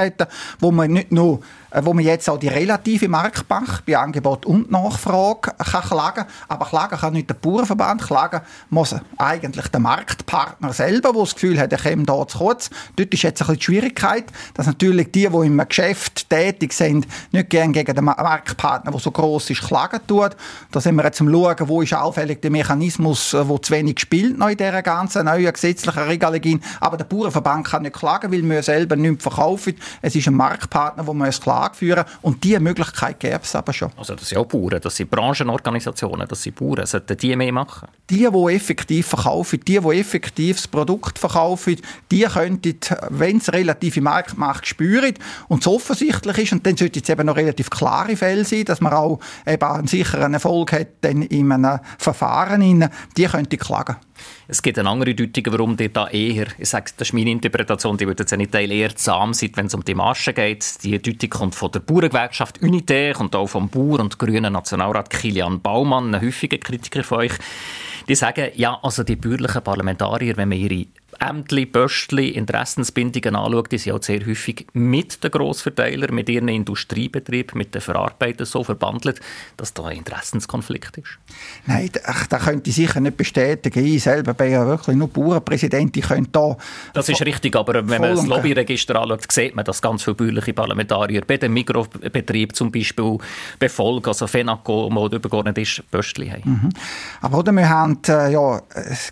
wo 0.61 0.71
man 0.71 0.93
nicht 0.93 1.13
nur 1.13 1.41
wo 1.83 1.93
man 1.93 2.05
jetzt 2.05 2.29
auch 2.31 2.39
die 2.39 2.49
relative 2.49 3.09
Marktmacht 3.09 3.85
bei 3.85 3.99
Angebot 3.99 4.47
und 4.47 4.71
Nachfrage 4.71 5.53
kann 5.59 5.83
klagen 5.83 6.25
Aber 6.49 6.67
klagen 6.67 6.99
kann 6.99 7.13
nicht 7.13 7.29
der 7.29 7.35
Bauernverband, 7.35 8.03
klagen 8.03 8.41
muss 8.71 8.95
eigentlich 9.19 9.69
der 9.69 9.81
Marktpartner 9.81 10.73
selber, 10.73 11.13
der 11.13 11.23
das 11.23 11.35
Gefühl 11.35 11.59
hat, 11.59 11.73
er 11.73 11.79
käme 11.79 12.05
da 12.05 12.27
zu 12.29 12.39
kurz. 12.39 12.71
Dort 12.97 13.13
ist 13.13 13.23
jetzt 13.23 13.43
ein 13.49 13.57
die 13.57 13.63
Schwierigkeit, 13.63 14.27
dass 14.55 14.67
natürlich 14.67 15.11
die, 15.11 15.29
die 15.29 15.47
im 15.47 15.63
Geschäft 15.69 16.31
tätig 16.31 16.73
sind, 16.73 17.07
nicht 17.33 17.51
gerne 17.51 17.73
gegen 17.73 17.95
den 17.95 18.05
Marktpartner, 18.05 18.93
der 18.93 19.01
so 19.01 19.11
gross 19.11 19.51
ist, 19.51 19.63
klagen 19.63 20.01
tut. 20.07 20.37
Da 20.71 20.81
sind 20.81 20.95
wir 20.95 21.05
jetzt 21.05 21.21
am 21.21 21.31
schauen, 21.31 21.69
wo 21.69 21.83
ist 21.83 21.93
allfällig 21.93 22.41
der 22.41 22.51
Mechanismus, 22.51 23.33
der 23.33 23.41
äh, 23.49 23.61
zu 23.61 23.73
wenig 23.73 23.99
spielt 23.99 24.39
noch 24.39 24.49
in 24.49 24.57
dieser 24.57 24.83
ganzen 24.83 25.25
neuen 25.25 25.53
gesetzlichen 25.53 26.03
Regelung. 26.03 26.61
Aber 26.81 26.97
der 26.97 27.05
Bauernverband 27.05 27.67
kann 27.67 27.83
nicht 27.83 27.95
klagen, 27.95 28.31
weil 28.33 28.49
wir 28.49 28.63
selber 28.63 28.97
nichts 28.97 29.23
verkaufen. 29.23 29.75
Es 30.03 30.15
ist 30.15 30.29
ein 30.29 30.35
Marktpartner, 30.35 31.07
wo 31.07 31.15
man 31.15 31.29
es 31.29 31.41
klagen 31.41 31.64
Tage 31.65 31.75
führen. 31.77 32.05
Und 32.23 32.43
diese 32.45 32.61
Möglichkeit 32.61 33.21
gäbe 33.21 33.41
es 33.43 33.55
aber 33.55 33.73
schon. 33.73 33.91
Also 33.97 34.15
das 34.15 34.29
sind 34.29 34.39
auch 34.39 34.47
Bauern, 34.47 34.81
das 34.81 34.97
sind 34.97 35.11
Branchenorganisationen, 35.11 36.29
das 36.29 36.43
sind 36.43 36.57
Bauern. 36.57 36.87
Sollten 36.87 37.17
die 37.17 37.37
mehr 37.37 37.53
machen? 37.53 37.89
Die, 38.11 38.29
die 38.31 38.55
effektiv 38.55 39.07
verkaufen, 39.07 39.61
die, 39.61 39.81
die 39.81 39.99
effektiv 39.99 40.57
das 40.57 40.69
Produkt 40.69 41.19
verkaufen, 41.19 41.77
die 42.11 42.23
könnten, 42.23 42.79
wenn 43.11 43.39
es 43.39 43.53
relativ 43.53 43.97
im 43.97 44.05
Markt 44.05 44.37
macht, 44.37 44.67
spüren 44.67 45.15
und 45.49 45.63
es 45.63 45.67
offensichtlich 45.67 46.39
ist, 46.39 46.53
und 46.53 46.67
dann 46.67 46.77
sollte 46.77 47.01
es 47.01 47.09
eben 47.09 47.27
noch 47.27 47.37
relativ 47.37 47.71
klare 47.71 48.17
Fälle 48.17 48.45
sein, 48.45 48.65
dass 48.65 48.81
man 48.81 48.93
auch 48.93 49.21
eben 49.47 49.65
einen 49.65 49.87
sicheren 49.87 50.35
Erfolg 50.35 50.73
hat 50.73 50.89
dann 51.01 51.23
in 51.23 51.51
einem 51.51 51.81
Verfahren, 51.99 52.89
die 53.17 53.25
könnte 53.25 53.57
klagen. 53.57 53.97
Es 54.49 54.63
gibt 54.63 54.79
eine 54.79 54.89
andere 54.89 55.15
Deutung, 55.15 55.45
warum 55.53 55.77
die 55.77 55.93
da 55.93 56.09
eher, 56.09 56.47
ich 56.59 56.69
sage, 56.69 56.93
das 56.97 57.09
ist 57.09 57.15
meine 57.15 57.31
Interpretation, 57.31 57.97
die 57.97 58.07
wird 58.07 58.21
jetzt 58.21 58.37
nicht 58.37 58.53
Teil 58.53 58.71
eher 58.71 58.95
zahm 58.95 59.35
sein, 59.35 59.51
wenn 59.55 59.67
es 59.67 59.75
um 59.75 59.85
die 59.85 59.95
Marschen 59.95 60.35
geht. 60.35 60.83
Die 60.83 61.01
Deutung 61.01 61.31
kommt 61.31 61.55
von 61.55 61.71
der 61.71 61.81
Bauerngewerkschaft 61.81 62.61
Unité 62.61 63.17
und 63.17 63.35
auch 63.35 63.47
vom 63.47 63.69
Bauer 63.69 64.01
und 64.01 64.19
grünen 64.19 64.53
Nationalrat 64.53 65.11
Kilian 65.11 65.61
Baumann, 65.61 66.15
ein 66.15 66.21
häufiger 66.23 66.59
Kritiker 66.59 67.03
von 67.05 67.19
euch. 67.19 67.33
Die 68.09 68.15
sagen, 68.15 68.51
ja, 68.55 68.79
also 68.83 69.03
die 69.03 69.17
bürgerlichen 69.17 69.63
Parlamentarier, 69.63 70.37
wenn 70.37 70.51
man 70.51 70.59
ihre 70.59 70.87
Ämtli, 71.21 71.67
Böstli, 71.67 72.31
Interessensbindungen 72.31 73.37
anschaut, 73.37 73.73
die 73.73 73.79
sind 73.79 73.95
auch 73.95 74.03
sehr 74.03 74.25
häufig 74.27 74.67
mit 74.73 75.23
den 75.23 75.31
Grossverteilern, 75.31 76.15
mit 76.15 76.29
ihren 76.29 76.49
Industriebetrieben, 76.49 77.59
mit 77.59 77.75
den 77.75 77.81
Verarbeitern 77.81 78.47
so 78.47 78.65
verbandelt, 78.65 79.21
dass 79.57 79.75
da 79.75 79.85
ein 79.87 79.99
Interessenskonflikt 79.99 80.99
ist. 80.99 81.19
Nein, 81.67 81.91
ach, 82.05 82.27
das 82.27 82.45
könnte 82.45 82.71
ich 82.71 82.77
sicher 82.77 83.01
nicht 83.01 83.17
bestätigen. 83.17 83.85
Ich 83.85 84.03
selber 84.03 84.35
bin 84.35 84.53
ja 84.53 84.67
wirklich 84.67 84.97
nur 84.97 85.09
Bauernpräsident. 85.09 85.97
Ich 85.97 86.07
könnte 86.07 86.31
da 86.33 86.57
das 86.93 87.09
ist 87.09 87.25
richtig, 87.25 87.57
aber 87.57 87.89
wenn 87.89 88.01
man 88.01 88.15
das 88.15 88.27
Lobbyregister 88.27 89.01
anschaut, 89.01 89.31
sieht 89.31 89.55
man, 89.55 89.65
dass 89.65 89.81
ganz 89.81 90.03
viele 90.03 90.15
bäuerliche 90.15 90.53
Parlamentarier 90.53 91.23
bei 91.27 91.37
dem 91.37 91.53
Mikrobetrieb 91.55 92.55
zum 92.55 92.71
Beispiel 92.71 93.19
befolgen, 93.59 94.07
also 94.07 94.27
FENACO, 94.27 94.89
wo 94.93 95.07
übergeordnet 95.07 95.59
ist, 95.59 95.83
Böstli 95.91 96.29
haben. 96.29 96.43
Mhm. 96.45 96.69
Aber 97.21 97.39
oder, 97.39 97.53
wir 97.53 97.69
haben 97.69 97.99
äh, 98.09 98.33
ja, 98.33 98.61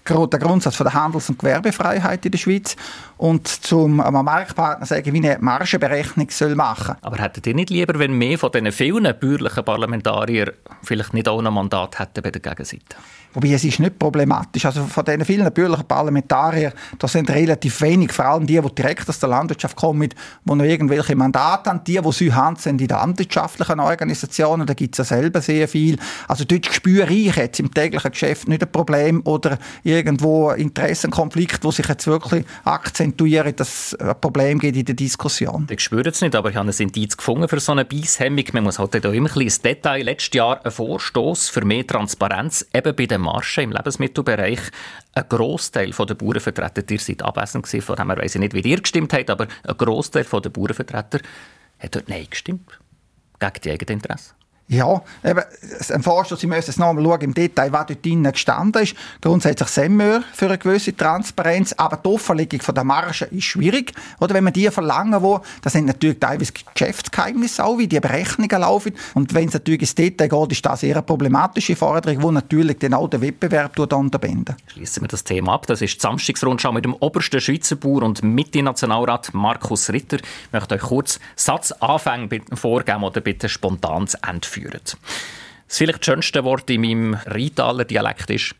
den 0.08 0.40
Grundsatz 0.40 0.76
von 0.76 0.84
der 0.84 0.94
Handels- 0.94 1.28
und 1.28 1.38
Gewerbefreiheit 1.38 1.91
Freiheit 1.92 2.24
in 2.24 2.32
der 2.32 2.38
Schweiz 2.38 2.76
und 3.16 3.46
zum 3.46 3.96
Marktpartner 3.96 4.86
sagen, 4.86 5.12
wie 5.12 5.18
eine 5.18 5.38
Margenberechnung 5.40 6.28
soll 6.30 6.54
machen 6.54 6.96
Aber 7.02 7.18
hättet 7.18 7.46
ihr 7.46 7.54
nicht 7.54 7.70
lieber, 7.70 7.98
wenn 7.98 8.16
mehr 8.16 8.38
von 8.38 8.50
diesen 8.50 8.72
vielen 8.72 9.14
bürgerlichen 9.18 9.64
Parlamentariern 9.64 10.52
vielleicht 10.82 11.14
nicht 11.14 11.28
auch 11.28 11.42
ein 11.42 11.52
Mandat 11.52 11.98
hätten 11.98 12.22
bei 12.22 12.30
der 12.30 12.40
Gegenseite? 12.40 12.96
Wobei 13.34 13.52
es 13.52 13.64
ist 13.64 13.80
nicht 13.80 13.98
problematisch. 13.98 14.64
Also 14.64 14.84
von 14.84 15.04
diesen 15.04 15.24
vielen 15.24 15.52
bürgerlichen 15.52 15.86
Parlamentariern, 15.86 16.72
da 16.98 17.08
sind 17.08 17.30
relativ 17.30 17.80
wenig, 17.80 18.12
vor 18.12 18.26
allem 18.26 18.46
die, 18.46 18.60
die 18.60 18.74
direkt 18.74 19.08
aus 19.08 19.18
der 19.18 19.30
Landwirtschaft 19.30 19.76
kommen, 19.76 20.08
die 20.08 20.54
noch 20.54 20.64
irgendwelche 20.64 21.16
Mandate 21.16 21.70
haben. 21.70 21.84
Die, 21.84 22.00
die 22.00 22.32
haben, 22.32 22.56
sind 22.56 22.80
in 22.80 22.88
den 22.88 22.96
landwirtschaftlichen 22.96 23.80
Organisationen, 23.80 24.66
da 24.66 24.74
gibt 24.74 24.94
es 24.94 24.98
ja 24.98 25.16
selber 25.16 25.40
sehr 25.40 25.66
viel. 25.68 25.98
Also 26.28 26.44
dort 26.44 26.66
spüre 26.66 27.12
ich 27.12 27.34
jetzt 27.36 27.60
im 27.60 27.72
täglichen 27.72 28.10
Geschäft 28.10 28.48
nicht 28.48 28.62
ein 28.62 28.70
Problem 28.70 29.22
oder 29.24 29.58
irgendwo 29.82 30.50
Interessenkonflikt, 30.50 31.64
wo 31.64 31.70
sich 31.70 31.88
jetzt 31.88 32.06
wirklich 32.06 32.44
akzentuieren, 32.64 33.54
dass 33.56 33.92
es 33.92 34.00
ein 34.00 34.14
Problem 34.20 34.58
gibt 34.58 34.76
in 34.76 34.84
der 34.84 34.94
Diskussion. 34.94 35.66
Ich 35.70 35.80
spüre 35.80 36.08
es 36.08 36.20
nicht, 36.20 36.34
aber 36.34 36.50
ich 36.50 36.56
habe 36.56 36.68
ein 36.68 36.76
Indiz 36.76 37.16
gefunden 37.16 37.48
für 37.48 37.60
so 37.60 37.72
eine 37.72 37.84
Beishemmung. 37.84 38.44
Man 38.52 38.64
muss 38.64 38.78
halt 38.78 38.94
da 39.02 39.10
immer 39.10 39.30
ein 39.30 39.34
bisschen 39.34 39.62
Detail. 39.62 40.02
Letztes 40.02 40.36
Jahr 40.36 40.64
ein 40.64 40.70
Vorstoß 40.70 41.48
für 41.48 41.64
mehr 41.64 41.86
Transparenz 41.86 42.66
eben 42.74 42.94
bei 42.94 43.06
den 43.06 43.21
Marschen 43.22 43.64
im 43.64 43.72
Lebensmittelbereich. 43.72 44.60
Ein 45.14 45.28
Großteil 45.28 45.90
der 45.90 46.14
Bauernvertreter, 46.14 46.82
ihr 46.90 46.98
seid 46.98 47.22
abwesend 47.22 47.64
gewesen, 47.64 47.84
von 47.84 47.96
dem 47.96 48.08
her 48.08 48.18
weiss 48.18 48.34
ich 48.34 48.40
nicht, 48.40 48.54
wie 48.54 48.60
ihr 48.60 48.80
gestimmt 48.80 49.12
habt, 49.12 49.30
aber 49.30 49.46
ein 49.64 49.76
Großteil 49.76 50.24
der 50.24 50.50
Bauernvertreter 50.50 51.20
hat 51.78 51.94
dort 51.94 52.08
Nein 52.08 52.26
gestimmt. 52.28 52.78
Gegen 53.38 53.60
die 53.64 53.70
eigenen 53.70 53.94
Interessen. 53.94 54.34
Ja, 54.72 55.02
eben, 55.22 55.42
ein 55.90 56.02
Vorstoß, 56.02 56.40
Sie 56.40 56.46
müssen 56.46 56.70
es 56.70 56.78
nochmal 56.78 57.04
schauen 57.04 57.20
im 57.20 57.34
Detail, 57.34 57.70
was 57.72 57.88
dort 57.88 58.02
drinnen 58.02 58.32
gestanden 58.32 58.82
ist. 58.82 58.94
Grundsätzlich 59.20 59.68
sind 59.68 59.98
wir 59.98 60.24
für 60.32 60.46
eine 60.46 60.56
gewisse 60.56 60.96
Transparenz, 60.96 61.74
aber 61.74 61.98
die 61.98 62.08
Offenlegung 62.08 62.60
der 62.74 62.82
Marge 62.82 63.26
ist 63.26 63.44
schwierig. 63.44 63.92
Oder 64.18 64.32
wenn 64.32 64.44
man 64.44 64.54
die 64.54 64.70
verlangen 64.70 65.22
will, 65.22 65.40
das 65.60 65.74
sind 65.74 65.84
natürlich 65.84 66.18
teilweise 66.18 66.54
Geschäftsgeheimnisse 66.72 67.62
auch, 67.62 67.76
wie 67.76 67.86
die 67.86 68.00
Berechnungen 68.00 68.62
laufen. 68.62 68.94
Und 69.12 69.34
wenn 69.34 69.48
es 69.48 69.52
natürlich 69.52 69.82
ins 69.82 69.94
Detail 69.94 70.28
geht, 70.28 70.52
ist 70.52 70.64
das 70.64 70.82
eher 70.82 70.96
eine 70.96 71.02
problematische 71.02 71.76
Forderung, 71.76 72.20
die 72.20 72.32
natürlich 72.32 72.78
den 72.78 72.94
auch 72.94 73.08
den 73.08 73.20
Wettbewerb 73.20 73.78
unterbinden. 73.78 74.56
Schließen 74.68 75.02
wir 75.02 75.08
das 75.08 75.22
Thema 75.22 75.52
ab. 75.52 75.66
Das 75.66 75.82
ist 75.82 75.96
die 75.96 76.00
Samstagsrundschau 76.00 76.72
mit 76.72 76.86
dem 76.86 76.94
obersten 76.94 77.42
Schweizer 77.42 77.76
Bauer 77.76 78.04
und 78.04 78.22
Mitte-Nationalrat 78.22 79.34
Markus 79.34 79.90
Ritter. 79.90 80.16
Ich 80.16 80.52
möchte 80.52 80.76
euch 80.76 80.80
kurz 80.80 81.20
Satzanfänge 81.36 82.40
vorgeben 82.54 83.04
oder 83.04 83.20
bitte 83.20 83.50
spontan 83.50 84.08
Ende 84.26 84.61
führen. 84.62 84.80
Das 84.84 84.96
vielleicht 85.76 86.04
schönste 86.04 86.44
Wort 86.44 86.68
in 86.70 86.80
meinem 86.80 87.14
Rheintaler 87.26 87.84
Dialekt 87.84 88.30
ist? 88.30 88.54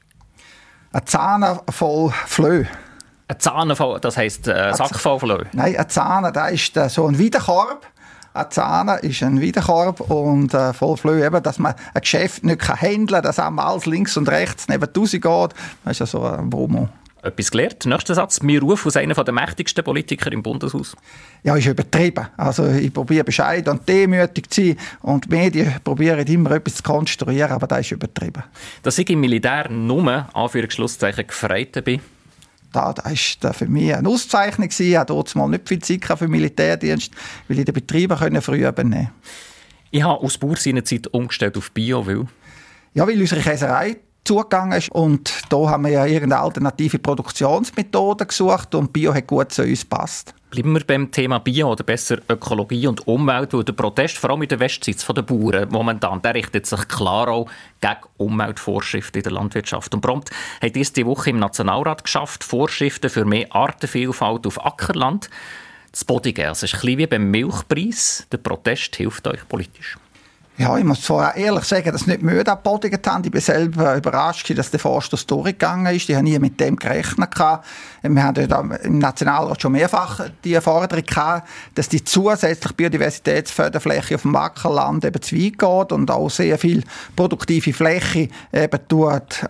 Ein 0.93 1.07
Zahn 1.07 1.61
voll 1.71 2.13
Flöhe. 2.27 2.69
Ein 3.29 3.39
Zahn 3.39 3.75
voll, 3.77 3.99
das 4.01 4.17
heisst 4.17 4.49
äh, 4.49 4.75
Sack 4.75 4.99
voll 4.99 5.19
Flöhe? 5.19 5.47
Nein, 5.53 5.77
ein 5.77 5.89
Zahn, 5.89 6.33
das 6.33 6.53
ist 6.53 6.77
äh, 6.77 6.89
so 6.89 7.07
ein 7.07 7.19
Wiederkorb. 7.19 7.87
Ein 8.35 8.51
Zahn 8.51 8.89
ist 9.01 9.23
ein 9.23 9.41
Wiederkorb 9.41 10.01
und 10.01 10.55
äh, 10.55 10.73
voll 10.73 10.97
Flöhe, 10.97 11.27
eben, 11.27 11.43
dass 11.43 11.59
man 11.59 11.75
ein 11.95 12.01
Geschäft 12.01 12.45
nicht 12.45 12.67
handeln 12.67 13.07
kann, 13.07 13.23
dass 13.23 13.39
einmal 13.39 13.67
alles 13.67 13.87
links 13.87 14.17
und 14.17 14.29
rechts 14.29 14.69
neben 14.69 14.91
geht. 14.93 15.23
Das 15.23 15.93
ist 15.93 15.99
ja 16.01 16.07
so 16.07 16.25
ein 16.25 16.49
Bromo. 16.49 16.89
Etwas 17.25 17.53
gelernt. 17.53 17.87
Nächster 17.87 18.17
Satz. 18.17 18.41
Wir 18.43 18.61
rufen 18.61 18.89
aus 18.89 18.97
einer 18.97 19.15
der 19.15 19.33
mächtigsten 19.33 19.85
Politiker 19.85 20.33
im 20.33 20.43
Bundeshaus. 20.43 20.97
Ja, 21.45 21.55
ist 21.57 21.67
übertrieben. 21.67 22.27
Also 22.37 22.67
ich 22.67 22.93
probiere 22.93 23.23
bescheiden 23.23 23.79
und 23.79 23.89
demütig 23.89 24.51
zu 24.51 24.67
sein 24.67 24.77
und 25.03 25.27
die 25.27 25.29
Medien 25.29 25.73
probieren 25.85 26.27
immer 26.27 26.51
etwas 26.51 26.77
zu 26.77 26.83
konstruieren, 26.83 27.53
aber 27.53 27.69
das 27.69 27.83
ist 27.83 27.93
übertrieben. 27.93 28.43
Dass 28.83 28.99
ich 28.99 29.09
im 29.09 29.21
Militär 29.21 29.71
nur, 29.71 30.29
Anführungsschlusszeichen, 30.35 31.29
gefreut 31.29 31.85
bin, 31.85 32.01
da, 32.73 32.93
das 32.93 33.37
war 33.41 33.55
für 33.55 33.69
mich 33.69 33.95
eine 33.95 34.09
Auszeichnung. 34.09 34.69
Ich 34.77 34.97
hatte 34.97 35.13
dort 35.13 35.33
mal 35.37 35.49
nicht 35.49 35.69
viel 35.69 35.79
Zeit 35.79 36.05
für 36.05 36.17
den 36.17 36.31
Militärdienst, 36.31 37.13
weil 37.47 37.61
ich 37.61 37.65
den 37.65 37.75
Betrieb 37.75 38.13
früh 38.41 38.67
übernehmen 38.67 39.13
Ich 39.93 40.03
habe 40.03 40.21
aus 40.21 40.39
Bauer 40.39 40.57
Zeit 40.57 41.07
umgestellt 41.13 41.57
auf 41.57 41.71
Bio, 41.71 42.05
weil... 42.05 42.27
Ja, 42.95 43.07
weil 43.07 43.21
unsere 43.21 43.41
Käserei 43.41 43.97
zugegangen 44.25 44.79
ist. 44.79 44.91
Und 44.91 45.33
da 45.49 45.57
haben 45.69 45.85
wir 45.85 45.93
ja 45.93 46.07
irgendeine 46.07 46.43
alternative 46.43 46.99
Produktionsmethode 46.99 48.27
gesucht 48.27 48.75
und 48.75 48.93
Bio 48.93 49.15
hat 49.15 49.27
gut 49.27 49.53
zu 49.53 49.63
uns 49.63 49.81
gepasst. 49.81 50.35
Bleiben 50.51 50.75
wir 50.75 50.85
beim 50.85 51.11
Thema 51.11 51.39
Bio 51.39 51.73
oder 51.73 51.83
besser 51.83 52.19
Ökologie 52.29 52.87
und 52.87 53.07
Umwelt, 53.07 53.55
weil 53.55 53.65
der 53.65 53.73
Protest 53.73 54.19
vor 54.19 54.31
allem 54.31 54.43
in 54.43 54.49
der 54.49 54.61
Westschweiz 54.61 55.07
der 55.07 55.23
Bauern 55.23 55.69
momentan, 55.71 56.21
der 56.21 56.35
richtet 56.35 56.67
sich 56.67 56.89
klar 56.89 57.29
auch 57.29 57.49
gegen 57.81 57.97
Umweltvorschriften 58.19 59.21
in 59.21 59.23
der 59.23 59.33
Landwirtschaft. 59.33 59.95
Und 59.95 60.03
prompt 60.03 60.31
hat 60.61 60.77
es 60.77 60.93
die 60.93 61.07
Woche 61.07 61.31
im 61.31 61.39
Nationalrat 61.39 62.05
geschafft, 62.05 62.45
Vorschriften 62.45 63.09
für 63.09 63.25
mehr 63.25 63.47
Artenvielfalt 63.51 64.47
auf 64.47 64.63
Ackerland 64.63 65.31
zu 65.93 66.05
bodigen. 66.05 66.51
Es 66.51 66.63
ist 66.63 66.75
ein 66.75 66.81
bisschen 66.81 66.99
wie 66.99 67.07
beim 67.07 67.31
Milchpreis. 67.31 68.27
Der 68.31 68.37
Protest 68.37 68.97
hilft 68.97 69.27
euch 69.27 69.49
politisch. 69.49 69.97
Ja, 70.59 70.77
ich 70.77 70.85
muss 70.85 71.01
zwar 71.01 71.35
ehrlich 71.35 71.65
sagen, 71.65 71.91
dass 71.93 72.07
nicht 72.07 72.23
müde 72.23 72.53
abgebodigt 72.53 73.07
haben. 73.07 73.25
Ich 73.25 73.31
bin 73.31 73.41
selber 73.41 73.97
überrascht, 73.97 74.53
dass 74.57 74.71
der 74.71 74.81
Vorstoß 74.81 75.27
durchgegangen 75.27 75.95
ist. 75.95 76.11
Ich 76.11 76.15
habe 76.15 76.25
nie 76.25 76.39
mit 76.39 76.61
dem 76.61 76.77
gerechnet. 76.77 77.35
Wir 78.03 78.23
haben 78.23 78.73
im 78.83 78.99
Nationalrat 78.99 79.63
schon 79.63 79.73
mehrfach 79.73 80.29
die 80.45 80.61
Forderung 80.61 81.05
gehabt, 81.05 81.49
dass 81.75 81.89
die 81.89 82.05
zusätzliche 82.05 82.75
Biodiversitätsförderfläche 82.75 84.17
auf 84.17 84.23
dem 84.23 84.37
Ackerland 84.37 85.07
eben 85.07 85.23
zu 85.23 85.37
weit 85.37 85.59
geht 85.59 85.93
und 85.93 86.11
auch 86.11 86.29
sehr 86.29 86.59
viel 86.59 86.85
produktive 87.17 87.73
Fläche 87.73 88.29
eben 88.53 88.89
tut, 88.89 89.47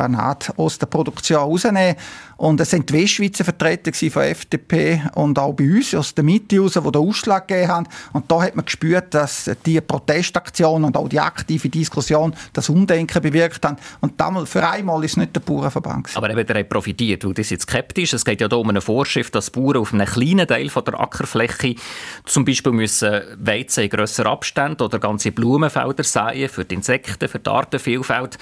aus 0.57 0.79
der 0.79 0.87
Produktion 0.87 1.39
rausnehmen. 1.39 1.97
Und 2.43 2.61
es 2.61 2.71
sind 2.71 2.91
die 2.91 2.95
Westschweizer 2.95 3.45
Vertreter 3.45 3.93
von 4.11 4.23
FDP 4.23 5.01
und 5.15 5.39
auch 5.39 5.53
bei 5.53 5.63
uns 5.63 5.95
aus 5.95 6.13
der 6.13 6.25
Mitte 6.25 6.59
raus, 6.59 6.73
die 6.73 6.91
den 6.91 7.09
Ausschlag 7.09 7.47
gegeben 7.47 7.69
haben. 7.69 7.87
Und 8.13 8.29
da 8.33 8.43
hat 8.43 8.57
man 8.57 8.65
gespürt, 8.65 9.15
dass 9.15 9.49
die 9.65 9.81
Protestaktion 9.81 10.83
und 10.83 10.97
auch 10.97 11.09
die 11.09 11.21
aktive 11.21 11.69
Diskussion 11.69 12.35
das 12.53 12.69
Umdenken 12.69 13.23
bewirkt 13.23 13.65
haben. 13.65 13.77
Und 14.01 14.21
damals, 14.21 14.51
für 14.51 14.69
einmal 14.69 15.05
ist 15.05 15.13
es 15.13 15.17
nicht 15.19 15.37
der 15.37 15.41
Bauernverband. 15.41 16.17
Aber 16.17 16.31
eben, 16.31 16.45
der 16.45 16.59
hat 16.59 16.69
profitiert, 16.69 17.25
weil 17.25 17.33
das 17.33 17.51
jetzt 17.51 17.63
skeptisch. 17.71 18.13
Es 18.13 18.25
geht 18.25 18.41
ja 18.41 18.49
hier 18.49 18.59
um 18.59 18.71
eine 18.71 18.81
Vorschrift, 18.81 19.33
dass 19.37 19.49
Bauern 19.51 19.77
auf 19.77 19.95
einem 19.95 20.09
kleinen 20.09 20.49
Teil 20.49 20.69
von 20.69 20.85
der 20.85 20.99
Ackerfläche 20.99 21.77
zum 22.25 22.45
Beispiel 22.45 22.73
müssen 22.73 23.21
Weizen 23.39 23.85
in 23.85 23.91
grösser 23.91 24.27
Abstand 24.27 24.83
oder 24.83 24.99
ganze 24.99 25.31
Blumenfelder 25.31 26.03
säen 26.03 26.49
für 26.49 26.65
die 26.65 26.75
Insekten, 26.75 27.29
für 27.29 27.39
die 27.39 27.51
Artenvielfalt 27.51 28.37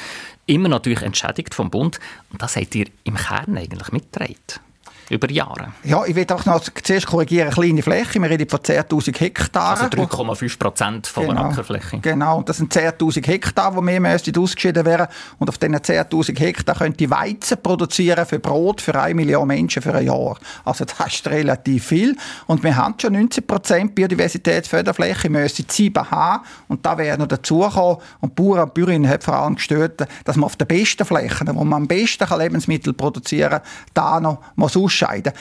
immer 0.51 0.69
natürlich 0.69 1.03
entschädigt 1.03 1.55
vom 1.55 1.71
Bund. 1.71 2.01
Und 2.33 2.43
das 2.43 2.57
habt 2.57 2.75
ihr 2.75 2.87
im 3.05 3.15
Kern 3.15 3.57
eigentlich 3.57 3.90
mitgetragen. 3.93 4.70
Über 5.11 5.31
Jahre. 5.31 5.73
Ja, 5.83 6.05
ich 6.07 6.15
will 6.15 6.27
auch 6.31 6.47
noch 6.47 6.61
zuerst 6.61 7.07
korrigieren, 7.07 7.51
kleine 7.51 7.83
Fläche. 7.83 8.21
Wir 8.21 8.31
reden 8.31 8.49
von 8.49 8.61
10'000 8.61 9.19
Hektaren. 9.19 9.81
Also 9.81 9.85
3,5 9.87 10.59
Prozent 10.59 11.07
von 11.09 11.27
genau, 11.27 11.35
der 11.35 11.51
Ackerfläche. 11.51 11.99
Genau, 11.99 12.43
das 12.43 12.59
sind 12.59 12.73
10'000 12.73 13.27
Hektar, 13.27 13.75
die 13.75 13.83
mehr 13.83 14.01
müssten 14.01 14.39
ausgeschieden 14.39 14.85
werden. 14.85 15.09
Und 15.39 15.49
auf 15.49 15.59
diesen 15.59 15.77
10'000 15.77 16.39
Hektar 16.39 16.77
könnte 16.77 17.11
Weizen 17.11 17.61
produzieren 17.61 18.25
für 18.25 18.39
Brot 18.39 18.81
für 18.81 19.01
eine 19.01 19.15
Million 19.15 19.49
Menschen 19.49 19.83
für 19.83 19.93
ein 19.95 20.07
Jahr. 20.07 20.39
Also 20.65 20.85
das 20.85 21.15
ist 21.15 21.27
relativ 21.27 21.87
viel. 21.87 22.17
Und 22.47 22.63
wir 22.63 22.77
haben 22.77 22.95
schon 23.01 23.13
19 23.15 23.47
Prozent 23.47 23.95
Biodiversitätsförderfläche, 23.97 25.25
wir 25.25 25.41
müssen 25.41 25.67
7 25.69 26.11
haben. 26.11 26.45
Und 26.69 26.87
da 26.87 26.97
wäre 26.97 27.19
noch 27.19 27.27
dazugekommen. 27.27 27.97
Und 28.21 28.37
Bauern 28.37 28.61
und 28.61 28.75
Bäuerinnen 28.75 29.11
haben 29.11 29.21
vor 29.21 29.35
allem 29.35 29.57
gestört, 29.57 30.07
dass 30.25 30.37
man 30.37 30.45
auf 30.45 30.55
den 30.55 30.69
besten 30.69 31.05
Flächen, 31.05 31.49
wo 31.49 31.65
man 31.65 31.83
am 31.83 31.89
besten 31.89 32.29
Lebensmittel 32.39 32.93
produzieren 32.93 33.51
kann, 33.51 33.63
da 33.95 34.21
noch 34.21 34.39
muss 34.55 34.77
ausscheiden 35.03 35.33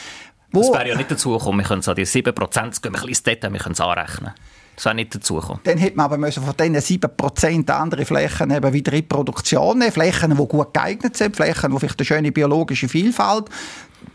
muss. 0.52 0.68
Das 0.68 0.80
wäre 0.80 0.90
ja 0.90 0.96
nicht 0.96 1.12
dazugekommen. 1.12 1.60
Wir 1.60 1.68
können 1.68 1.82
so 1.82 1.94
die 1.94 2.06
7 2.06 2.34
Prozent, 2.34 2.82
gehen 2.82 2.94
wir 2.94 3.00
ein 3.00 3.08
bisschen 3.08 3.26
Detail, 3.26 3.54
wir 3.54 3.60
können 3.60 3.74
es 3.74 3.82
anrechnen. 3.82 4.34
Das 4.76 4.86
wäre 4.86 4.96
nicht 4.96 5.14
dazugekommen. 5.14 5.60
Dann 5.66 5.78
hätte 5.78 5.98
man 5.98 6.06
aber 6.06 6.18
müssen 6.18 6.42
von 6.42 6.56
diesen 6.58 6.80
7 6.80 7.18
Prozent 7.18 7.70
andere 7.70 8.06
Flächen 8.06 8.50
eben 8.50 8.72
wieder 8.72 8.94
in 8.94 9.08
Produktion 9.08 9.78
nehmen. 9.78 9.92
Flächen, 9.92 10.32
die 10.32 10.38
gut 10.38 10.74
geeignet 10.74 11.18
sind, 11.18 11.36
Flächen, 11.36 11.72
die 11.72 11.80
vielleicht 11.80 12.00
eine 12.00 12.06
schöne 12.06 12.32
biologische 12.32 12.88
Vielfalt 12.88 13.50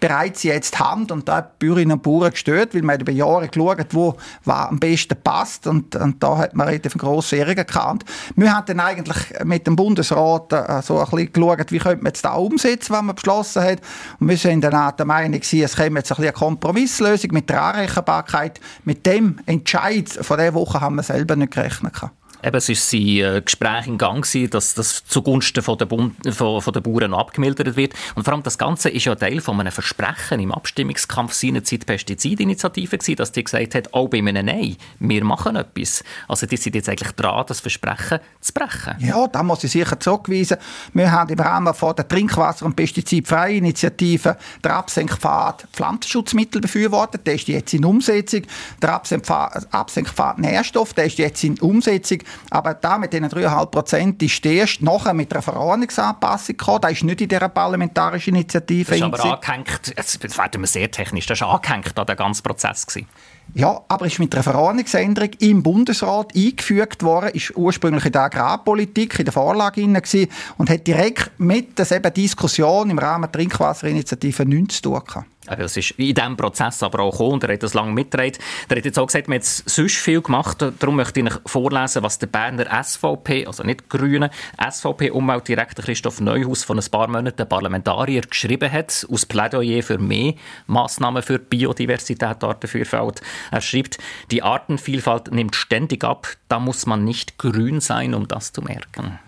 bereits 0.00 0.42
jetzt 0.42 0.78
haben 0.78 1.10
und 1.10 1.28
da 1.28 1.36
hat 1.36 1.58
Bäuerinnen 1.58 1.92
und 1.92 2.02
Bauern 2.02 2.30
gestört, 2.30 2.74
weil 2.74 2.82
man 2.82 3.00
über 3.00 3.12
Jahre 3.12 3.48
geschaut, 3.48 3.86
wo 3.92 4.16
was 4.44 4.68
am 4.68 4.78
besten 4.78 5.16
passt 5.22 5.66
und, 5.66 5.96
und 5.96 6.22
da 6.22 6.38
hat 6.38 6.54
man 6.54 6.68
relativ 6.68 6.94
grosse 6.94 7.38
Ärger 7.38 7.64
gekannt. 7.64 8.04
Wir 8.36 8.54
haben 8.54 8.66
dann 8.66 8.80
eigentlich 8.80 9.16
mit 9.44 9.66
dem 9.66 9.76
Bundesrat 9.76 10.52
äh, 10.52 10.82
so 10.82 10.98
ein 10.98 11.06
bisschen 11.10 11.32
geschaut, 11.32 11.72
wie 11.72 11.78
könnte 11.78 12.02
man 12.02 12.10
jetzt 12.10 12.24
da 12.24 12.34
umsetzen, 12.34 12.92
was 12.92 13.02
man 13.02 13.14
beschlossen 13.14 13.62
hat 13.62 13.80
und 14.20 14.28
wir 14.28 14.36
sind 14.36 14.62
dann 14.62 14.74
auch 14.74 14.92
der 14.92 15.06
Meinung, 15.06 15.40
es 15.40 15.50
käme 15.50 15.64
jetzt 15.64 15.76
ein 15.86 15.98
bisschen 15.98 16.16
eine 16.18 16.32
Kompromisslösung 16.32 17.30
mit 17.32 17.48
der 17.48 17.62
Anrechenbarkeit. 17.62 18.60
Mit 18.84 19.06
dem 19.06 19.38
Entscheid 19.46 20.08
von 20.08 20.38
dieser 20.38 20.54
Woche 20.54 20.80
haben 20.80 20.96
wir 20.96 21.02
selber 21.02 21.36
nicht 21.36 21.52
gerechnet. 21.52 21.94
Gehabt. 21.94 22.23
Eben, 22.44 22.56
es 22.56 22.68
war 22.68 22.98
ein 22.98 23.36
äh, 23.36 23.40
Gespräch 23.42 23.86
in 23.86 23.96
Gang, 23.96 24.22
gewesen, 24.22 24.50
dass 24.50 24.74
das 24.74 25.02
zugunsten 25.06 25.62
von 25.62 25.78
der, 25.78 25.86
Bund, 25.86 26.14
von, 26.34 26.60
von 26.60 26.72
der 26.74 26.80
Bauern 26.82 27.14
abgemildert 27.14 27.74
wird. 27.76 27.94
Und 28.14 28.24
vor 28.24 28.34
allem 28.34 28.42
das 28.42 28.58
Ganze 28.58 28.90
ist 28.90 29.06
ja 29.06 29.14
Teil 29.14 29.40
von 29.40 29.58
einem 29.58 29.72
Versprechen 29.72 30.40
im 30.40 30.52
Abstimmungskampf 30.52 31.32
seinerzeit 31.32 31.86
Pestizidinitiative 31.86 32.98
gewesen, 32.98 33.16
dass 33.16 33.32
die 33.32 33.44
gesagt 33.44 33.74
hat, 33.74 33.94
auch 33.94 34.08
bei 34.08 34.18
einem 34.18 34.44
Nein, 34.44 34.76
wir 34.98 35.24
machen 35.24 35.56
etwas. 35.56 36.04
Also 36.28 36.46
die 36.46 36.58
sind 36.58 36.74
jetzt 36.74 36.90
eigentlich 36.90 37.12
dran, 37.12 37.46
das 37.46 37.60
Versprechen 37.60 38.18
zu 38.40 38.52
brechen. 38.52 38.96
Ja, 38.98 39.26
da 39.26 39.42
muss 39.42 39.64
ich 39.64 39.72
sicher 39.72 39.98
zurückweisen. 39.98 40.58
Wir 40.92 41.10
haben 41.10 41.32
im 41.32 41.38
Rahmen 41.38 41.72
von 41.72 41.96
der 41.96 42.06
Trinkwasser- 42.06 42.66
und 42.66 42.76
Pestizidfreie 42.76 43.56
Initiative 43.56 44.36
den 44.62 44.70
Absenkpfad 44.70 45.66
Pflanzenschutzmittel 45.72 46.60
befürwortet. 46.60 47.26
Der 47.26 47.36
ist 47.36 47.48
jetzt 47.48 47.72
in 47.72 47.86
Umsetzung. 47.86 48.42
Der 48.82 48.92
Absenkpfad, 48.92 49.66
Absenkpfad 49.72 50.38
Nährstoff, 50.38 50.92
der 50.92 51.06
ist 51.06 51.16
jetzt 51.16 51.42
in 51.42 51.58
Umsetzung. 51.60 52.18
Aber 52.50 52.74
da 52.74 52.98
mit 52.98 53.12
diesen 53.12 53.28
3,5 53.28 53.66
Prozent 53.66 54.22
ist 54.22 54.44
erst 54.46 54.82
nachher 54.82 55.14
mit 55.14 55.32
einer 55.32 55.42
Verordnungsanpassung 55.42 56.56
gekommen. 56.56 56.80
Das 56.82 56.92
ist 56.92 57.04
nicht 57.04 57.20
in 57.20 57.28
dieser 57.28 57.48
parlamentarischen 57.48 58.34
Initiative. 58.34 58.90
Das 58.90 58.98
ist 58.98 59.02
aber 59.02 59.34
angehängt, 59.34 59.94
jetzt 59.96 60.38
werden 60.38 60.60
wir 60.60 60.68
sehr 60.68 60.90
technisch, 60.90 61.26
das 61.26 61.40
war 61.40 61.54
angehängt 61.54 61.98
an 61.98 62.06
den 62.06 62.16
ganzen 62.16 62.42
Prozess. 62.42 62.86
Gewesen. 62.86 63.08
Ja, 63.52 63.82
aber 63.88 64.06
ist 64.06 64.18
mit 64.18 64.34
einer 64.34 64.42
Verordnungsänderung 64.42 65.30
im 65.38 65.62
Bundesrat 65.62 66.34
eingefügt 66.34 67.02
worden, 67.02 67.30
ist 67.34 67.56
ursprünglich 67.56 68.06
in 68.06 68.12
der 68.12 68.22
Agrarpolitik, 68.22 69.18
in 69.18 69.26
der 69.26 69.32
Vorlage 69.32 69.82
gewesen 69.82 70.28
und 70.56 70.70
hat 70.70 70.86
direkt 70.86 71.30
mit 71.38 71.78
der 71.78 72.10
Diskussion 72.10 72.90
im 72.90 72.98
Rahmen 72.98 73.30
der 73.30 73.32
Trinkwasserinitiative 73.32 74.46
nichts 74.46 74.76
zu 74.76 74.82
tun 74.82 75.02
gehabt. 75.06 75.26
Das 75.46 75.76
ist 75.76 75.92
in 75.92 76.14
diesem 76.14 76.36
Prozess 76.36 76.82
aber 76.82 77.00
auch 77.00 77.12
gekommen 77.12 77.40
er 77.42 77.54
hat 77.54 77.62
das 77.62 77.74
lange 77.74 77.92
mitgetragen. 77.92 78.38
Er 78.68 78.76
hat 78.76 78.84
jetzt 78.84 78.98
auch 78.98 79.06
gesagt, 79.06 79.28
wir 79.28 79.34
haben 79.34 79.42
sonst 79.42 79.96
viel 79.96 80.22
gemacht. 80.22 80.64
Darum 80.78 80.96
möchte 80.96 81.20
ich 81.20 81.32
vorlesen, 81.46 82.02
was 82.02 82.18
der 82.18 82.26
Berner 82.28 82.66
SVP, 82.82 83.46
also 83.46 83.62
nicht 83.62 83.88
Grüne, 83.88 84.30
SVP-Umweltdirektor 84.58 85.84
Christoph 85.84 86.20
Neuhaus 86.20 86.64
von 86.64 86.78
ein 86.78 86.90
paar 86.90 87.08
Monaten 87.08 87.48
Parlamentarier 87.48 88.22
geschrieben 88.22 88.70
hat, 88.70 89.06
aus 89.10 89.26
Plädoyer 89.26 89.82
für 89.82 89.98
mehr 89.98 90.34
Massnahmen 90.66 91.22
für 91.22 91.38
Biodiversität, 91.38 92.42
Artenvielfalt. 92.42 93.20
Er 93.50 93.60
schreibt, 93.60 93.98
die 94.30 94.42
Artenvielfalt 94.42 95.32
nimmt 95.32 95.56
ständig 95.56 96.04
ab, 96.04 96.26
da 96.48 96.58
muss 96.58 96.86
man 96.86 97.04
nicht 97.04 97.38
grün 97.38 97.80
sein, 97.80 98.14
um 98.14 98.28
das 98.28 98.52
zu 98.52 98.62
merken. 98.62 99.18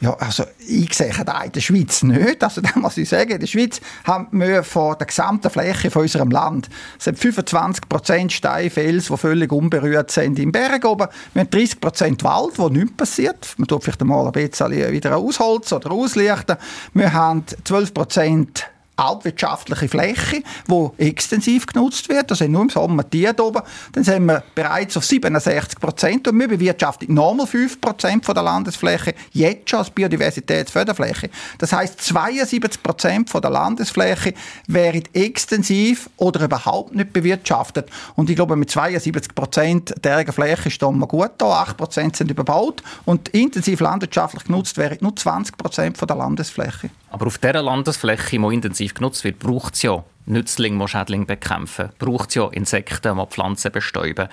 Ja, 0.00 0.14
also 0.14 0.44
ich 0.60 0.94
sehe 0.94 1.12
das 1.24 1.44
in 1.44 1.52
der 1.52 1.60
Schweiz 1.60 2.02
nicht. 2.04 2.44
Also 2.44 2.60
da 2.62 2.70
muss 2.76 2.96
ich 2.96 3.08
sagen, 3.08 3.32
in 3.32 3.40
der 3.40 3.46
Schweiz 3.48 3.80
haben 4.04 4.28
wir 4.30 4.62
von 4.62 4.96
der 4.96 5.06
gesamten 5.06 5.50
Fläche 5.50 5.90
von 5.90 6.02
unserem 6.02 6.30
Land 6.30 6.68
sind 6.98 7.18
25 7.18 7.88
Prozent 7.88 8.32
Steinfels, 8.32 9.06
die 9.06 9.16
völlig 9.16 9.50
unberührt 9.50 10.10
sind 10.10 10.38
im 10.38 10.52
Berg 10.52 10.84
oben. 10.84 11.08
Wir 11.34 11.40
haben 11.40 11.50
30 11.50 11.80
Prozent 11.80 12.24
Wald, 12.24 12.58
wo 12.58 12.68
nichts 12.68 12.96
passiert. 12.96 13.54
Man 13.56 13.66
tut 13.66 13.82
vielleicht 13.82 14.00
einmal 14.00 14.26
ein 14.26 14.32
bisschen 14.32 14.70
wieder 14.70 15.16
ausholzen 15.16 15.78
oder 15.78 15.90
auslichten. 15.90 16.56
Wir 16.94 17.12
haben 17.12 17.44
12 17.64 17.92
Prozent 17.92 18.66
altwirtschaftliche 18.98 19.88
Fläche, 19.88 20.42
die 20.66 20.88
extensiv 20.98 21.66
genutzt 21.66 22.08
wird. 22.08 22.30
Das 22.30 22.38
sind 22.38 22.52
nur 22.52 22.62
im 22.62 22.68
Sommer 22.70 23.04
die 23.04 23.28
oben. 23.28 23.62
Dann 23.92 24.04
sind 24.04 24.26
wir 24.26 24.42
bereits 24.54 24.96
auf 24.96 25.04
67 25.04 25.78
Prozent 25.78 26.28
und 26.28 26.38
wir 26.38 26.48
bewirtschaften 26.48 27.14
nochmal 27.14 27.46
5 27.46 27.80
Prozent 27.80 28.26
der 28.26 28.42
Landesfläche 28.42 29.14
jetzt 29.32 29.70
schon 29.70 29.80
als 29.80 29.90
Biodiversitätsförderfläche. 29.90 31.30
Das 31.58 31.72
heißt 31.72 32.00
72 32.00 32.82
Prozent 32.82 33.32
der 33.32 33.50
Landesfläche 33.50 34.34
wären 34.66 35.02
extensiv 35.12 36.10
oder 36.16 36.44
überhaupt 36.44 36.94
nicht 36.94 37.12
bewirtschaftet. 37.12 37.88
Und 38.16 38.30
ich 38.30 38.36
glaube, 38.36 38.56
mit 38.56 38.70
72 38.70 39.34
Prozent 39.34 39.94
der 40.02 40.32
Fläche 40.32 40.70
stehen 40.70 40.98
wir 40.98 41.06
gut 41.06 41.32
da. 41.38 41.62
8 41.62 41.76
Prozent 41.76 42.16
sind 42.16 42.30
überbaut 42.30 42.82
und 43.04 43.28
intensiv 43.28 43.80
landwirtschaftlich 43.80 44.44
genutzt 44.44 44.76
wären 44.76 44.98
nur 45.00 45.14
20 45.14 45.56
Prozent 45.56 45.98
von 45.98 46.08
der 46.08 46.16
Landesfläche. 46.16 46.90
Aber 47.10 47.26
auf 47.26 47.38
dieser 47.38 47.62
Landesfläche, 47.62 48.38
die 48.38 48.54
intensiv 48.54 48.94
genutzt 48.94 49.24
wird, 49.24 49.38
braucht 49.38 49.74
es 49.74 49.82
ja 49.82 50.04
Nützlinge, 50.26 50.84
die 50.84 50.88
Schädlinge 50.88 51.24
bekämpfen. 51.24 51.90
Braucht 51.98 52.30
es 52.30 52.34
ja 52.34 52.48
Insekten, 52.48 53.16
die 53.16 53.26
Pflanzen 53.26 53.72
bestäuben. 53.72 54.28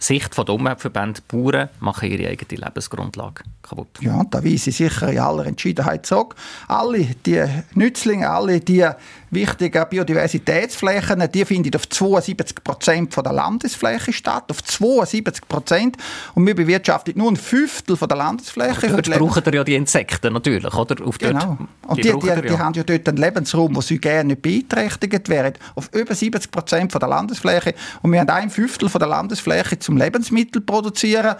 Sicht 0.00 0.36
der 0.36 0.48
Umweltverbände, 0.48 1.20
Bauern 1.28 1.68
machen 1.78 2.10
ihre 2.10 2.28
eigene 2.28 2.60
Lebensgrundlage 2.64 3.44
kaputt. 3.62 3.88
Ja, 4.00 4.24
da 4.30 4.42
weise 4.42 4.70
ich 4.70 4.76
sicher 4.76 5.10
in 5.10 5.18
aller 5.18 5.46
Entschiedenheit 5.46 6.06
zurück. 6.06 6.34
Alle 6.68 7.04
die 7.04 7.44
Nützlinge, 7.74 8.28
alle 8.28 8.60
die 8.60 8.86
wichtigen 9.30 9.84
Biodiversitätsflächen, 9.88 11.22
die 11.32 11.44
finden 11.44 11.74
auf 11.74 11.88
72 11.88 12.64
Prozent 12.64 13.16
der 13.16 13.32
Landesfläche 13.32 14.12
statt. 14.12 14.44
Auf 14.50 14.62
72 14.64 15.46
Prozent. 15.46 15.96
Und 16.34 16.46
wir 16.46 16.54
bewirtschaften 16.54 17.16
nur 17.16 17.30
ein 17.30 17.36
Fünftel 17.36 17.96
von 17.96 18.08
der 18.08 18.18
Landesfläche. 18.18 18.92
Aber 18.92 19.02
dort 19.02 19.18
brauchen 19.18 19.42
ihr 19.46 19.54
ja 19.54 19.64
die 19.64 19.74
Insekten 19.74 20.32
natürlich, 20.32 20.74
oder? 20.74 21.06
Auf 21.06 21.18
genau. 21.18 21.58
Und 21.86 21.98
die, 21.98 22.02
die, 22.02 22.10
die, 22.10 22.48
die, 22.48 22.58
haben 22.58 22.74
ja 22.74 22.82
dort 22.82 23.08
einen 23.08 23.18
Lebensraum, 23.18 23.74
wo 23.74 23.80
sie 23.80 23.98
gerne 23.98 24.24
nicht 24.24 24.42
beeinträchtigt 24.42 25.28
werden. 25.28 25.54
Auf 25.74 25.90
über 25.94 26.14
70 26.14 26.50
Prozent 26.50 26.94
der 26.94 27.08
Landesfläche. 27.08 27.74
Und 28.02 28.12
wir 28.12 28.20
haben 28.20 28.30
ein 28.30 28.50
Fünftel 28.50 28.88
von 28.88 28.98
der 28.98 29.08
Landesfläche 29.08 29.78
zum 29.90 29.96
Lebensmittel 29.96 30.60
produzieren 30.60 31.34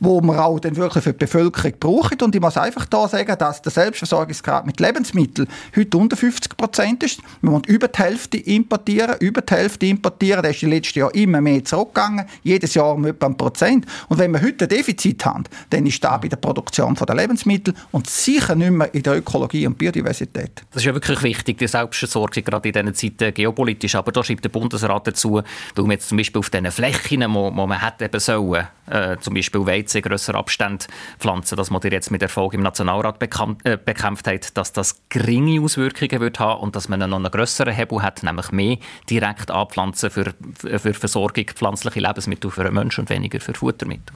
wo 0.00 0.20
man 0.20 0.38
auch 0.38 0.58
dann 0.60 0.76
wirklich 0.76 1.04
für 1.04 1.12
die 1.12 1.18
Bevölkerung 1.18 1.72
braucht. 1.78 2.22
Und 2.22 2.34
ich 2.34 2.40
muss 2.40 2.56
einfach 2.56 2.86
da 2.86 3.08
sagen, 3.08 3.36
dass 3.38 3.62
der 3.62 3.72
Selbstversorgungsgrad 3.72 4.66
mit 4.66 4.80
Lebensmitteln 4.80 5.48
heute 5.76 5.96
unter 5.96 6.16
50 6.16 6.56
Prozent 6.56 7.02
ist. 7.02 7.20
Wir 7.40 7.52
wollen 7.52 7.64
über 7.64 7.88
die 7.88 7.98
Hälfte 7.98 8.36
importieren, 8.38 9.16
über 9.20 9.42
die 9.42 9.54
Hälfte 9.54 9.86
importieren. 9.86 10.42
Der 10.42 10.50
ist 10.50 10.62
den 10.62 10.70
letzten 10.70 11.00
Jahren 11.00 11.14
immer 11.14 11.40
mehr 11.40 11.64
zurückgegangen, 11.64 12.26
jedes 12.42 12.74
Jahr 12.74 12.94
um 12.94 13.04
etwa 13.06 13.26
ein 13.26 13.36
Prozent. 13.36 13.86
Und 14.08 14.18
wenn 14.18 14.32
wir 14.32 14.42
heute 14.42 14.64
ein 14.64 14.68
Defizit 14.68 15.24
haben, 15.24 15.44
dann 15.70 15.86
ist 15.86 16.02
das 16.02 16.20
bei 16.20 16.28
der 16.28 16.36
Produktion 16.36 16.94
der 16.94 17.14
Lebensmittel 17.14 17.74
und 17.90 18.08
sicher 18.08 18.54
nicht 18.54 18.70
mehr 18.70 18.92
in 18.94 19.02
der 19.02 19.16
Ökologie 19.16 19.66
und 19.66 19.78
Biodiversität. 19.78 20.62
Das 20.70 20.82
ist 20.82 20.86
ja 20.86 20.94
wirklich 20.94 21.22
wichtig, 21.22 21.58
die 21.58 21.66
Selbstversorgung, 21.66 22.44
gerade 22.44 22.68
in 22.68 22.92
diesen 22.92 23.18
Zeiten 23.18 23.34
geopolitisch. 23.34 23.94
Aber 23.94 24.12
da 24.12 24.22
schreibt 24.22 24.44
der 24.44 24.50
Bundesrat 24.50 25.06
dazu, 25.06 25.42
da 25.74 25.82
wir 25.82 25.92
jetzt 25.92 26.08
zum 26.08 26.18
Beispiel 26.18 26.38
auf 26.38 26.50
diesen 26.50 26.70
Flächen, 26.70 27.24
wo 27.32 27.50
man 27.50 27.80
hätte 27.80 28.04
eben 28.04 28.20
sollen, 28.20 28.66
äh, 28.90 29.16
zum 29.20 29.34
Beispiel 29.34 29.64
Weizen 29.66 29.87
größere 29.92 30.36
Abstände 30.36 30.86
pflanzen, 31.18 31.56
dass 31.56 31.70
man 31.70 31.80
jetzt 31.82 32.10
mit 32.10 32.22
Erfolg 32.22 32.54
im 32.54 32.62
Nationalrat 32.62 33.18
bekämpft, 33.18 33.66
äh, 33.66 33.78
bekämpft 33.82 34.26
hat, 34.26 34.56
dass 34.56 34.72
das 34.72 35.00
geringe 35.08 35.60
Auswirkungen 35.60 36.20
wird 36.20 36.38
haben 36.38 36.60
und 36.60 36.76
dass 36.76 36.88
man 36.88 37.00
noch 37.00 37.16
einen 37.16 37.30
größeren 37.30 37.72
Hebel 37.72 38.02
hat, 38.02 38.22
nämlich 38.22 38.50
mehr 38.52 38.76
direkt 39.08 39.50
anpflanzen 39.50 40.10
für, 40.10 40.34
für 40.54 40.94
Versorgung 40.94 41.44
pflanzliche 41.46 42.00
Lebensmittel 42.00 42.50
für 42.50 42.64
den 42.64 42.74
Menschen 42.74 43.02
und 43.02 43.10
weniger 43.10 43.40
für 43.40 43.54
Futtermittel. 43.54 44.14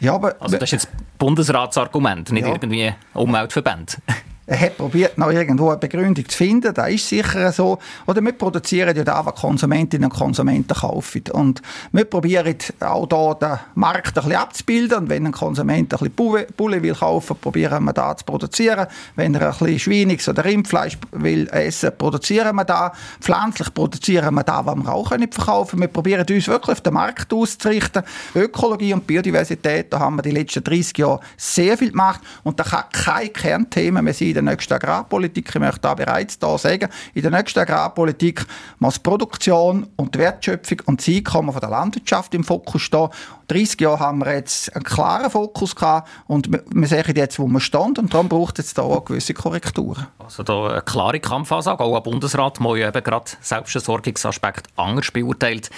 Ja, 0.00 0.14
aber, 0.14 0.36
also 0.40 0.56
das 0.56 0.72
ist 0.72 0.72
jetzt 0.72 0.88
Bundesratsargument, 1.18 2.32
nicht 2.32 2.46
ja. 2.46 2.52
irgendwie 2.52 2.92
Umweltverband. 3.14 3.98
Er 4.46 4.60
hat 4.60 4.76
probiert, 4.76 5.16
noch 5.16 5.30
irgendwo 5.30 5.70
eine 5.70 5.78
Begründung 5.78 6.28
zu 6.28 6.36
finden. 6.36 6.74
Das 6.74 6.90
ist 6.90 7.08
sicher 7.08 7.50
so. 7.50 7.78
Oder 8.06 8.20
wir 8.20 8.32
produzieren 8.32 8.94
ja 8.94 9.02
da, 9.02 9.24
was 9.24 9.36
Konsumentinnen 9.36 10.10
und 10.10 10.16
Konsumenten 10.16 10.74
kaufen. 10.74 11.22
Und 11.32 11.62
wir 11.92 12.04
probieren 12.04 12.54
auch 12.80 13.06
da 13.06 13.34
den 13.34 13.58
Markt 13.74 14.08
ein 14.08 14.14
bisschen 14.14 14.32
abzubilden. 14.34 14.98
Und 14.98 15.08
wenn 15.08 15.26
ein 15.26 15.32
Konsument 15.32 15.94
ein 15.94 16.10
bisschen 16.10 16.46
Bulle 16.56 16.82
will 16.82 16.94
kaufen, 16.94 17.36
probieren 17.40 17.84
wir 17.84 17.94
da 17.94 18.14
zu 18.14 18.26
produzieren. 18.26 18.86
Wenn 19.16 19.34
er 19.34 19.52
ein 19.52 19.58
bisschen 19.58 19.78
Schweiniges 19.78 20.28
oder 20.28 20.44
Rindfleisch 20.44 20.98
will 21.12 21.48
essen, 21.48 21.92
produzieren 21.96 22.54
wir 22.56 22.64
da. 22.64 22.92
Pflanzlich 23.20 23.72
produzieren 23.72 24.34
wir 24.34 24.44
da, 24.44 24.66
was 24.66 24.76
wir 24.76 24.92
auch 24.92 25.16
nicht 25.16 25.34
verkaufen. 25.34 25.80
Wir 25.80 25.88
probieren 25.88 26.26
uns 26.28 26.48
wirklich 26.48 26.72
auf 26.72 26.80
den 26.82 26.92
Markt 26.92 27.32
auszurichten. 27.32 28.02
Ökologie 28.34 28.92
und 28.92 29.06
Biodiversität, 29.06 29.90
da 29.90 30.00
haben 30.00 30.16
wir 30.16 30.22
die 30.22 30.32
letzten 30.32 30.62
30 30.62 30.98
Jahre 30.98 31.20
sehr 31.38 31.78
viel 31.78 31.92
gemacht. 31.92 32.20
Und 32.42 32.60
da 32.60 32.64
kann 32.64 32.84
kein 32.92 33.32
Kernthema 33.32 34.02
mehr 34.02 34.12
sein 34.12 34.33
in 34.36 34.44
der 34.46 34.54
nächsten 34.54 34.74
Agrarpolitik. 34.74 35.48
Ich 35.48 35.60
möchte 35.60 35.80
da 35.80 35.94
bereits 35.94 36.38
da 36.38 36.58
sagen, 36.58 36.88
in 37.14 37.22
der 37.22 37.30
nächsten 37.30 37.58
Agrarpolitik 37.60 38.44
muss 38.78 38.98
Produktion 38.98 39.88
und 39.96 40.14
die 40.14 40.18
Wertschöpfung 40.18 40.78
und 40.86 41.00
das 41.00 41.08
Einkommen 41.08 41.52
von 41.52 41.60
der 41.60 41.70
Landwirtschaft 41.70 42.34
im 42.34 42.44
Fokus 42.44 42.82
stehen. 42.82 43.08
30 43.48 43.80
Jahre 43.80 44.00
haben 44.00 44.18
wir 44.18 44.34
jetzt 44.34 44.74
einen 44.74 44.84
klaren 44.84 45.30
Fokus 45.30 45.76
gehabt 45.76 46.08
und 46.26 46.48
wir 46.50 46.88
sehen 46.88 47.04
jetzt, 47.14 47.38
wo 47.38 47.46
wir 47.46 47.60
stehen 47.60 47.94
und 47.98 48.12
darum 48.12 48.28
braucht 48.28 48.58
es 48.58 48.74
da 48.74 48.82
auch 48.82 49.04
gewisse 49.04 49.34
Korrekturen. 49.34 50.06
Also 50.18 50.42
da 50.42 50.68
eine 50.68 50.82
klare 50.82 51.20
Kampfansage, 51.20 51.82
auch 51.84 51.96
am 51.96 52.02
Bundesrat, 52.02 52.58
der 52.58 52.88
eben 52.88 53.04
gerade 53.04 53.30
Selbstversorgungsaspekt 53.40 54.68
anders 54.76 55.10
beurteilt. 55.10 55.70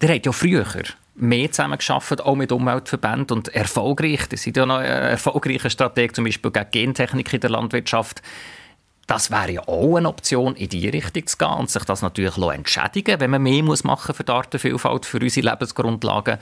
Der 0.00 0.14
hat 0.14 0.26
ja 0.26 0.32
früher 0.32 0.64
mehr 1.22 1.50
zusammengearbeitet, 1.50 2.20
auch 2.20 2.34
mit 2.34 2.52
Umweltverbänden 2.52 3.38
und 3.38 3.48
erfolgreich. 3.48 4.26
Das 4.28 4.42
sind 4.42 4.56
ja 4.56 4.66
noch 4.66 4.80
erfolgreiche 4.80 5.70
Strategien, 5.70 6.14
zum 6.14 6.24
Beispiel 6.24 6.50
gegen 6.50 6.70
Gentechnik 6.70 7.32
in 7.32 7.40
der 7.40 7.50
Landwirtschaft. 7.50 8.22
Das 9.06 9.30
wäre 9.30 9.52
ja 9.52 9.68
auch 9.68 9.96
eine 9.96 10.08
Option, 10.08 10.54
in 10.56 10.68
die 10.68 10.88
Richtung 10.88 11.26
zu 11.26 11.36
gehen 11.36 11.48
und 11.48 11.70
sich 11.70 11.84
das 11.84 12.02
natürlich 12.02 12.36
entschädigen 12.36 13.20
wenn 13.20 13.30
man 13.30 13.42
mehr 13.42 13.62
machen 13.62 13.86
muss 13.86 14.16
für 14.16 14.24
die 14.24 14.32
Artenvielfalt, 14.32 15.06
für 15.06 15.18
unsere 15.18 15.50
Lebensgrundlagen. 15.50 16.38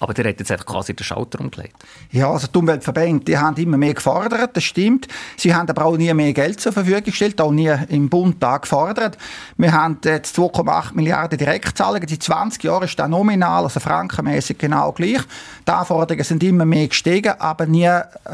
Aber 0.00 0.14
der 0.14 0.28
hat 0.28 0.38
jetzt 0.38 0.50
einfach 0.52 0.66
quasi 0.66 0.94
den 0.94 1.04
Schalter 1.04 1.40
umgelegt. 1.40 1.76
Ja, 2.12 2.30
also 2.30 2.46
die 2.46 2.58
Umweltverbände 2.58 3.24
die 3.24 3.36
haben 3.36 3.56
immer 3.56 3.76
mehr 3.76 3.94
gefordert, 3.94 4.56
das 4.56 4.62
stimmt. 4.64 5.08
Sie 5.36 5.54
haben 5.54 5.68
aber 5.68 5.86
auch 5.86 5.96
nie 5.96 6.12
mehr 6.14 6.32
Geld 6.32 6.60
zur 6.60 6.72
Verfügung 6.72 7.04
gestellt, 7.04 7.40
auch 7.40 7.50
nie 7.50 7.72
im 7.88 8.08
Bund 8.08 8.36
da 8.40 8.58
gefordert. 8.58 9.18
Wir 9.56 9.72
haben 9.72 9.98
jetzt 10.04 10.38
2,8 10.38 10.94
Milliarden 10.94 11.38
Direktzahlungen. 11.38 12.06
Die 12.06 12.18
20 12.18 12.62
Jahre 12.62 12.84
ist 12.84 12.98
das 12.98 13.08
nominal, 13.08 13.64
also 13.64 13.80
frankenmäßig 13.80 14.58
genau 14.58 14.92
gleich. 14.92 15.20
Die 15.66 15.72
Anforderungen 15.72 16.24
sind 16.24 16.42
immer 16.44 16.64
mehr 16.64 16.88
gestiegen, 16.88 17.34
aber 17.38 17.66
nie 17.66 17.90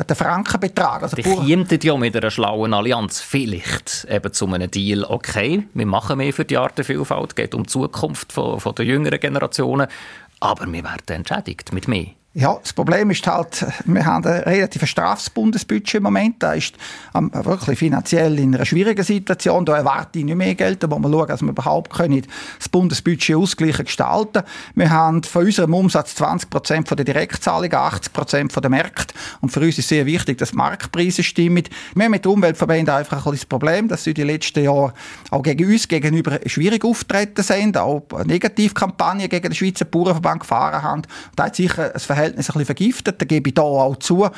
der 0.08 0.16
Frankenbetrag. 0.16 1.02
Also 1.02 1.16
die 1.16 1.22
kämen 1.22 1.66
ja 1.82 1.96
mit 1.96 2.16
einer 2.16 2.30
schlauen 2.30 2.74
Allianz 2.74 3.20
vielleicht 3.20 4.06
eben 4.10 4.32
zu 4.32 4.46
einem 4.46 4.70
Deal, 4.70 5.04
okay, 5.04 5.66
wir 5.72 5.86
machen 5.86 6.18
mehr 6.18 6.32
für 6.32 6.44
die 6.44 6.58
Artenvielfalt, 6.58 7.34
geht 7.36 7.54
um 7.54 7.62
die 7.62 7.68
Zukunft 7.70 8.32
von, 8.32 8.60
von 8.60 8.74
der 8.74 8.84
jüngeren 8.84 9.18
Generationen 9.18 9.88
aber 10.44 10.70
wir 10.70 10.84
werden 10.84 11.08
entschädigt 11.08 11.72
mit 11.72 11.88
mehr. 11.88 12.08
Ja, 12.36 12.58
das 12.60 12.72
Problem 12.72 13.10
ist 13.10 13.24
halt, 13.28 13.64
wir 13.84 14.04
haben 14.04 14.26
ein 14.26 14.40
relativ 14.40 14.84
straffes 14.86 15.30
Bundesbudget 15.30 15.94
im 15.94 16.02
Moment. 16.02 16.42
Da 16.42 16.54
ist 16.54 16.74
ähm, 17.14 17.30
wirklich 17.32 17.78
finanziell 17.78 18.36
in 18.40 18.52
einer 18.52 18.64
schwierigen 18.64 19.04
Situation. 19.04 19.64
Da 19.64 19.76
erwarte 19.76 20.18
ich 20.18 20.24
nicht 20.24 20.34
mehr 20.34 20.56
Geld. 20.56 20.82
Da 20.82 20.88
muss 20.88 20.98
man 20.98 21.12
schauen, 21.12 21.28
dass 21.28 21.42
wir 21.42 21.50
überhaupt 21.50 21.92
können 21.92 22.26
das 22.58 22.68
Bundesbudget 22.68 23.36
ausgleichen 23.36 23.84
gestalten 23.84 24.42
Wir 24.74 24.90
haben 24.90 25.22
von 25.22 25.44
unserem 25.44 25.74
Umsatz 25.74 26.16
20 26.16 26.50
Prozent 26.50 26.88
von 26.88 26.96
der 26.96 27.04
Direktzahlungen, 27.04 27.72
80 27.72 28.12
Prozent 28.12 28.52
von 28.52 28.62
der 28.62 28.70
Märkte. 28.70 29.14
Und 29.40 29.50
für 29.50 29.60
uns 29.60 29.78
ist 29.78 29.88
sehr 29.88 30.04
wichtig, 30.04 30.38
dass 30.38 30.52
Marktpreise 30.54 31.22
stimmen. 31.22 31.62
Wir 31.94 32.04
haben 32.04 32.10
mit 32.10 32.24
den 32.24 32.32
Umweltverbänden 32.32 32.96
einfach 32.96 33.24
ein 33.26 33.32
das 33.32 33.46
Problem, 33.46 33.86
dass 33.86 34.02
sie 34.02 34.12
die 34.12 34.24
letzten 34.24 34.64
Jahre 34.64 34.92
auch 35.30 35.44
gegen 35.44 35.70
uns 35.70 35.86
gegenüber 35.86 36.40
schwierig 36.46 36.84
auftreten 36.84 37.44
sind, 37.44 37.76
auch 37.78 38.02
Negativkampagnen 38.24 39.28
gegen 39.28 39.50
den 39.50 39.54
Schweizer 39.54 39.84
Bauernverband 39.84 40.40
gefahren 40.40 40.82
haben. 40.82 41.02
Da 41.36 41.44
hat 41.44 41.54
sicher 41.54 41.94
ein 41.94 42.00
Verhältnis 42.00 42.23
Verhältnis 42.24 42.48
ein 42.48 42.52
bisschen 42.52 42.66
vergiftet, 42.66 43.20
da 43.20 43.24
gebe 43.24 43.50
ich 43.50 43.54
da 43.54 43.62
auch 43.62 43.96
zu. 43.96 44.28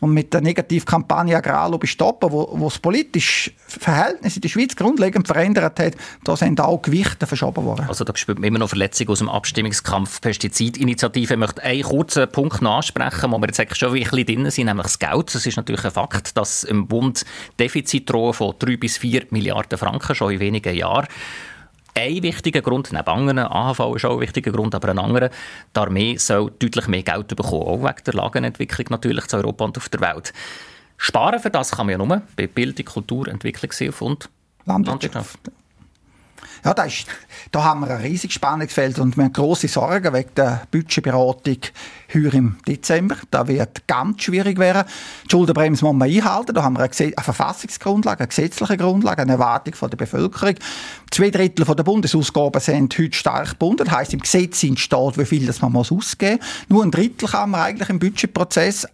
Und 0.00 0.12
mit 0.12 0.34
der 0.34 0.42
Negativkampagne 0.42 1.36
Agrarlobby 1.36 1.86
stoppen, 1.86 2.30
wo, 2.30 2.48
wo 2.52 2.66
das 2.66 2.78
politische 2.78 3.52
Verhältnis 3.66 4.36
in 4.36 4.42
der 4.42 4.48
Schweiz 4.50 4.76
grundlegend 4.76 5.26
verändert 5.26 5.80
hat, 5.80 5.94
da 6.22 6.36
sind 6.36 6.60
auch 6.60 6.82
Gewichte 6.82 7.26
verschoben 7.26 7.64
worden. 7.64 7.86
Also 7.88 8.04
da 8.04 8.14
spürt 8.14 8.38
man 8.38 8.48
immer 8.48 8.58
noch 8.58 8.68
Verletzungen 8.68 9.08
aus 9.10 9.20
dem 9.20 9.30
Abstimmungskampf 9.30 10.20
Pestizidinitiative. 10.20 11.34
Ich 11.34 11.40
möchte 11.40 11.62
einen 11.62 11.82
kurzen 11.82 12.30
Punkt 12.30 12.62
ansprechen, 12.62 13.32
wo 13.32 13.38
wir 13.38 13.46
jetzt 13.46 13.58
eigentlich 13.58 13.78
schon 13.78 13.94
ein 13.94 14.02
bisschen 14.02 14.26
drin 14.26 14.50
sind, 14.50 14.66
nämlich 14.66 14.86
das 14.86 14.98
Geld. 14.98 15.34
Es 15.34 15.46
ist 15.46 15.56
natürlich 15.56 15.84
ein 15.84 15.92
Fakt, 15.92 16.36
dass 16.36 16.64
im 16.64 16.86
Bund 16.86 17.24
Defizit 17.58 18.10
drohen 18.10 18.34
von 18.34 18.54
3 18.58 18.76
bis 18.76 18.98
4 18.98 19.26
Milliarden 19.30 19.78
Franken 19.78 20.14
schon 20.14 20.32
in 20.32 20.40
wenigen 20.40 20.74
Jahren 20.74 21.06
ein 21.96 22.22
wichtiger 22.22 22.62
Grund, 22.62 22.92
neben 22.92 23.06
anderen, 23.06 23.38
AHV 23.38 23.96
ist 23.96 24.04
auch 24.04 24.14
ein 24.14 24.20
wichtiger 24.20 24.52
Grund, 24.52 24.74
aber 24.74 24.90
ein 24.90 24.98
anderer, 24.98 25.30
die 25.74 25.80
Armee 25.80 26.16
soll 26.16 26.52
deutlich 26.58 26.86
mehr 26.88 27.02
Geld 27.02 27.28
bekommen, 27.28 27.62
auch 27.62 27.82
wegen 27.82 28.04
der 28.04 28.14
Lagenentwicklung 28.14 28.86
natürlich 28.90 29.26
zu 29.26 29.36
Europa 29.36 29.64
und 29.64 29.78
auf 29.78 29.88
der 29.88 30.00
Welt. 30.00 30.32
Sparen 30.98 31.40
für 31.40 31.50
das 31.50 31.70
kann 31.70 31.86
man 31.86 31.98
ja 31.98 32.04
nur 32.04 32.22
bei 32.36 32.46
Bildung, 32.46 32.84
Kultur, 32.84 33.28
Entwicklungshilfe 33.28 34.04
und 34.04 34.28
Landwirtschaft. 34.64 35.14
Landwirtschaft. 35.14 35.40
Ja, 36.66 36.74
da, 36.74 36.82
ist, 36.82 37.06
da 37.52 37.62
haben 37.62 37.82
wir 37.82 37.90
ein 37.90 38.00
riesiges 38.00 38.34
Spannungsfeld 38.34 38.98
und 38.98 39.16
wir 39.16 39.22
haben 39.22 39.32
grosse 39.32 39.68
Sorgen 39.68 40.12
wegen 40.12 40.34
der 40.34 40.62
Budgetberatung 40.72 41.58
heuer 42.12 42.34
im 42.34 42.56
Dezember. 42.66 43.16
Da 43.30 43.46
wird 43.46 43.86
ganz 43.86 44.22
schwierig 44.24 44.58
werden. 44.58 44.82
Die 45.26 45.30
Schuldenbremse 45.30 45.84
muss 45.84 45.94
man 45.94 46.10
einhalten. 46.10 46.54
Da 46.54 46.64
haben 46.64 46.76
wir 46.76 46.82
eine, 46.82 46.92
eine 46.92 47.14
Verfassungsgrundlage, 47.22 48.18
eine 48.18 48.28
gesetzliche 48.28 48.76
Grundlage, 48.76 49.22
eine 49.22 49.32
Erwartung 49.32 49.74
von 49.74 49.90
der 49.90 49.96
Bevölkerung. 49.96 50.56
Zwei 51.12 51.30
Drittel 51.30 51.64
der 51.64 51.84
Bundesausgaben 51.84 52.60
sind 52.60 52.98
heute 52.98 53.16
stark 53.16 53.50
gebunden. 53.50 53.84
Das 53.84 53.94
heisst, 53.94 54.12
im 54.12 54.20
Gesetz 54.20 54.58
steht, 54.58 55.18
wie 55.18 55.24
viel 55.24 55.46
das 55.46 55.62
man 55.62 55.70
muss 55.70 55.92
ausgeben 55.92 56.40
muss. 56.40 56.66
Nur 56.68 56.82
ein 56.82 56.90
Drittel 56.90 57.28
kann 57.28 57.50
man 57.50 57.60
eigentlich 57.60 57.90
im 57.90 58.00
Budgetprozess 58.00 58.88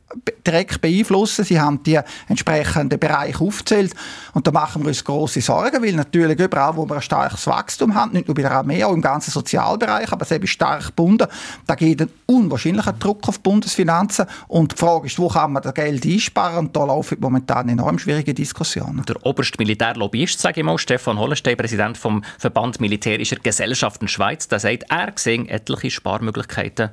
direkt 0.46 0.82
beeinflussen. 0.82 1.46
Sie 1.46 1.58
haben 1.58 1.82
die 1.82 1.98
entsprechenden 2.28 2.98
Bereiche 2.98 3.40
aufgezählt. 3.40 3.94
Und 4.34 4.46
da 4.46 4.50
machen 4.50 4.82
wir 4.82 4.88
uns 4.88 5.02
grosse 5.02 5.40
Sorgen, 5.40 5.82
weil 5.82 5.94
natürlich 5.94 6.38
überall, 6.38 6.76
wo 6.76 6.84
wir 6.86 6.96
ein 6.96 7.02
starkes 7.02 7.46
Wachstum 7.46 7.61
haben, 7.94 8.12
nicht 8.12 8.28
nur 8.28 8.34
bei 8.34 8.42
der 8.42 8.52
Armee, 8.52 8.84
auch 8.84 8.92
im 8.92 9.00
ganzen 9.00 9.30
Sozialbereich, 9.30 10.12
aber 10.12 10.24
ist 10.30 10.50
stark 10.50 10.86
gebunden, 10.86 11.26
da 11.66 11.74
geht 11.74 12.00
ein 12.00 12.10
unwahrscheinlicher 12.26 12.92
Druck 12.92 13.28
auf 13.28 13.36
die 13.36 13.42
Bundesfinanzen. 13.42 14.26
Und 14.48 14.72
die 14.72 14.76
Frage 14.76 15.06
ist, 15.06 15.18
wo 15.18 15.28
kann 15.28 15.52
man 15.52 15.62
das 15.62 15.74
Geld 15.74 16.04
einsparen? 16.04 16.66
Und 16.66 16.76
da 16.76 16.84
laufen 16.84 17.18
momentan 17.20 17.68
enorm 17.68 17.98
schwierige 17.98 18.34
Diskussionen. 18.34 19.04
Der 19.06 19.24
oberste 19.24 19.58
Militärlobbyist, 19.58 20.40
sage 20.40 20.60
ich 20.60 20.66
mal, 20.66 20.78
Stefan 20.78 21.18
Hollenstein, 21.18 21.56
Präsident 21.56 21.98
vom 21.98 22.24
Verband 22.38 22.80
Militärischer 22.80 23.36
Gesellschaften 23.36 24.08
Schweiz, 24.08 24.48
der 24.48 24.60
sagt, 24.60 24.84
er 24.88 25.12
sieht 25.16 25.48
etliche 25.48 25.90
Sparmöglichkeiten 25.90 26.90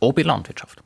auch 0.00 0.12
bei 0.12 0.22
der 0.22 0.32
Landwirtschaft. 0.32 0.82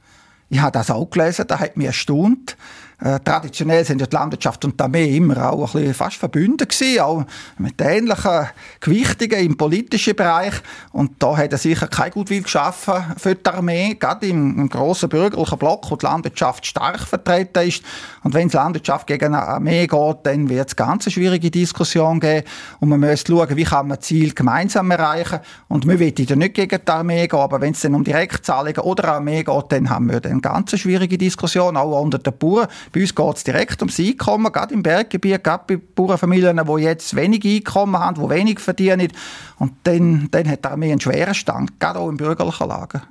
Ich 0.51 0.61
habe 0.61 0.73
das 0.73 0.91
auch 0.91 1.11
gelesen, 1.11 1.47
da 1.47 1.59
hat 1.59 1.77
mich 1.77 1.87
erstaunt. 1.87 2.57
Äh, 3.01 3.21
traditionell 3.21 3.85
sind 3.85 4.01
ja 4.01 4.09
die 4.09 4.17
Landwirtschaft 4.17 4.65
und 4.65 4.79
die 4.79 4.83
Armee 4.83 5.17
immer 5.17 5.53
auch 5.53 5.67
ein 5.67 5.73
bisschen 5.73 5.95
fast 5.95 6.17
verbunden 6.17 6.67
gewesen, 6.67 7.01
auch 7.01 7.25
mit 7.57 7.81
ähnlichen 7.81 8.49
Gewichtungen 8.81 9.39
im 9.39 9.57
politischen 9.57 10.17
Bereich. 10.17 10.55
Und 10.91 11.13
da 11.23 11.37
hat 11.37 11.53
er 11.53 11.59
sicher 11.59 11.87
kein 11.87 12.11
Gutwill 12.11 12.43
geschaffen 12.43 12.95
für 13.17 13.37
die 13.37 13.47
Armee, 13.47 13.95
gerade 13.95 14.27
im, 14.27 14.59
im 14.59 14.69
grossen 14.69 15.09
bürgerlichen 15.09 15.59
Block, 15.59 15.89
wo 15.89 15.95
die 15.95 16.07
Landwirtschaft 16.07 16.67
stark 16.67 16.99
vertreten 16.99 17.69
ist. 17.69 17.85
Und 18.25 18.35
wenn 18.35 18.49
die 18.49 18.57
Landwirtschaft 18.57 19.07
gegen 19.07 19.27
eine 19.27 19.47
Armee 19.47 19.87
geht, 19.87 20.17
dann 20.25 20.49
wird 20.49 20.67
es 20.67 20.75
ganz 20.75 21.07
eine 21.07 21.13
schwierige 21.13 21.53
Diskussion 21.53 22.19
geben. 22.19 22.45
Und 22.81 22.89
man 22.89 22.99
muss 22.99 23.23
schauen, 23.25 23.55
wie 23.55 23.63
kann 23.63 23.87
man 23.87 24.01
Ziel 24.01 24.35
gemeinsam 24.35 24.91
erreichen. 24.91 25.39
Und 25.69 25.87
wir 25.87 26.01
wollen 26.01 26.15
ja 26.17 26.35
nicht 26.35 26.55
gegen 26.55 26.81
die 26.85 26.91
Armee 26.91 27.29
gehen, 27.29 27.39
aber 27.39 27.61
wenn 27.61 27.75
es 27.75 27.81
dann 27.81 27.95
um 27.95 28.03
Direktzahlungen 28.03 28.81
oder 28.81 29.13
Armee 29.13 29.45
geht, 29.45 29.65
dann 29.69 29.89
haben 29.89 30.11
wir 30.11 30.21
eine 30.25 30.41
ganz 30.41 30.77
schwierige 30.77 31.17
Diskussion, 31.17 31.77
auch 31.77 32.01
unter 32.01 32.19
den 32.19 32.37
Bauern. 32.37 32.67
Bei 32.93 33.01
uns 33.01 33.15
geht 33.15 33.37
es 33.37 33.45
direkt 33.45 33.81
ums 33.83 33.99
Einkommen, 33.99 34.53
gerade 34.53 34.75
im 34.75 34.83
Berggebiet, 34.83 35.45
gerade 35.45 35.65
bei 35.67 35.77
Bauernfamilien, 35.77 36.61
die 36.65 36.83
jetzt 36.83 37.15
wenig 37.17 37.45
Einkommen 37.45 37.99
haben, 37.99 38.23
die 38.23 38.31
wenig 38.31 38.61
verdienen. 38.61 39.13
Und 39.59 39.73
dann, 39.85 40.29
dann 40.31 40.49
hat 40.49 40.65
die 40.65 40.69
Armee 40.69 40.91
einen 40.91 41.01
schweren 41.01 41.35
Stand, 41.35 41.79
gerade 41.79 41.99
auch 41.99 42.09
in 42.09 42.17
bürgerlichen 42.17 42.69
Lagen. 42.69 43.03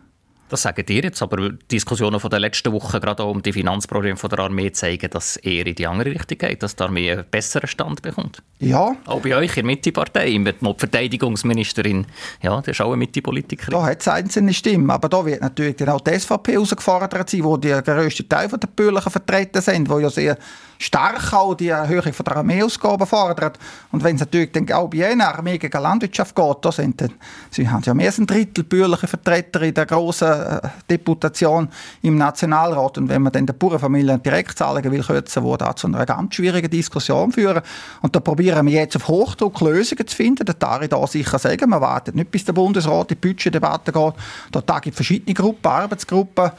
Das 0.49 0.61
sagen 0.61 0.85
dir 0.85 1.03
jetzt, 1.03 1.21
aber 1.21 1.49
die 1.49 1.67
Diskussionen 1.71 2.19
von 2.19 2.29
der 2.29 2.39
letzten 2.39 2.71
Woche, 2.71 3.01
gerade 3.01 3.21
auch 3.23 3.31
um 3.31 3.43
die 3.43 3.51
Finanzprobleme 3.51 4.15
von 4.15 4.29
der 4.29 4.39
Armee, 4.39 4.71
zeigen, 4.71 5.09
dass 5.09 5.31
es 5.31 5.37
eher 5.37 5.67
in 5.67 5.75
die 5.75 5.85
andere 5.85 6.11
Richtung 6.11 6.37
geht, 6.37 6.63
dass 6.63 6.75
die 6.75 6.83
Armee 6.83 7.11
einen 7.11 7.25
besseren 7.29 7.67
Stand 7.67 8.01
bekommt. 8.01 8.41
Ja. 8.59 8.95
Auch 9.05 9.21
bei 9.21 9.35
euch 9.35 9.49
in 9.49 9.55
der 9.55 9.65
Mitte-Partei, 9.65 10.39
mit 10.39 10.61
der 10.61 10.75
Verteidigungsministerin, 10.75 12.05
ja, 12.41 12.57
das 12.57 12.69
ist 12.69 12.81
auch 12.81 12.87
eine 12.87 12.97
Mitte-Politikerin. 12.97 13.73
Da 13.73 13.85
hat 13.85 13.99
es 13.99 14.07
einzelne 14.07 14.53
Stimmen, 14.53 14.89
aber 14.89 15.09
da 15.09 15.25
wird 15.25 15.41
natürlich 15.41 15.75
dann 15.75 15.89
auch 15.89 16.01
die 16.01 16.17
SVP 16.17 16.53
herausgefordert 16.53 17.29
sein, 17.29 17.43
wo 17.43 17.57
der 17.57 17.81
grösste 17.81 18.27
Teil 18.27 18.47
der 18.47 18.67
Bürgerlichen 18.67 19.11
vertreten 19.11 19.61
sind, 19.61 19.89
wo 19.89 19.99
ja 19.99 20.09
sehr 20.09 20.37
stark 20.79 21.33
auch 21.33 21.55
die 21.55 21.69
Erhöhung 21.69 22.13
der 22.25 22.37
Armeeausgaben 22.37 23.07
fordert. 23.07 23.57
Und 23.91 24.03
wenn 24.03 24.15
es 24.15 24.21
natürlich 24.21 24.51
dann 24.51 24.71
auch 24.71 24.89
bei 24.89 25.07
einer 25.07 25.35
Armee 25.35 25.57
gegen 25.57 25.81
Landwirtschaft 25.81 26.35
geht, 26.35 26.57
da 26.61 26.71
sind 26.71 27.01
dann, 27.01 27.13
sie 27.49 27.67
haben 27.67 27.83
ja 27.83 27.93
mehr 27.93 28.07
als 28.07 28.17
ein 28.17 28.27
Drittel 28.27 28.63
bürgerliche 28.63 29.07
Vertreter 29.07 29.61
in 29.61 29.73
der 29.73 29.85
grossen 29.85 30.27
äh, 30.27 30.59
Deputation 30.89 31.69
im 32.01 32.17
Nationalrat. 32.17 32.97
Und 32.97 33.09
wenn 33.09 33.21
man 33.21 33.31
dann 33.31 33.45
den 33.45 33.57
Bauernfamilien 33.57 34.21
Direktzahlungen 34.21 34.91
will 34.91 35.03
kürzen, 35.03 35.43
wo 35.43 35.57
da 35.57 35.75
zu 35.75 35.87
einer 35.87 36.05
ganz 36.05 36.35
schwierigen 36.35 36.69
Diskussion 36.69 37.31
führen. 37.31 37.61
Und 38.01 38.15
da 38.15 38.19
probieren 38.19 38.65
wir 38.65 38.73
jetzt 38.73 38.95
auf 38.95 39.07
Hochdruck 39.07 39.61
Lösungen 39.61 40.07
zu 40.07 40.15
finden. 40.15 40.45
Der 40.45 40.57
Tari 40.57 40.87
da 40.87 41.05
sicher 41.07 41.39
sagen, 41.39 41.69
man 41.69 41.81
wartet 41.81 42.15
nicht, 42.15 42.31
bis 42.31 42.45
der 42.45 42.53
Bundesrat 42.53 43.11
in 43.11 43.19
die 43.19 43.27
Budgetdebatte 43.27 43.91
geht. 43.91 44.13
Da 44.51 44.79
gibt 44.79 44.93
es 44.93 44.95
verschiedene 44.95 45.33
Gruppen, 45.33 45.67
Arbeitsgruppen, 45.67 46.51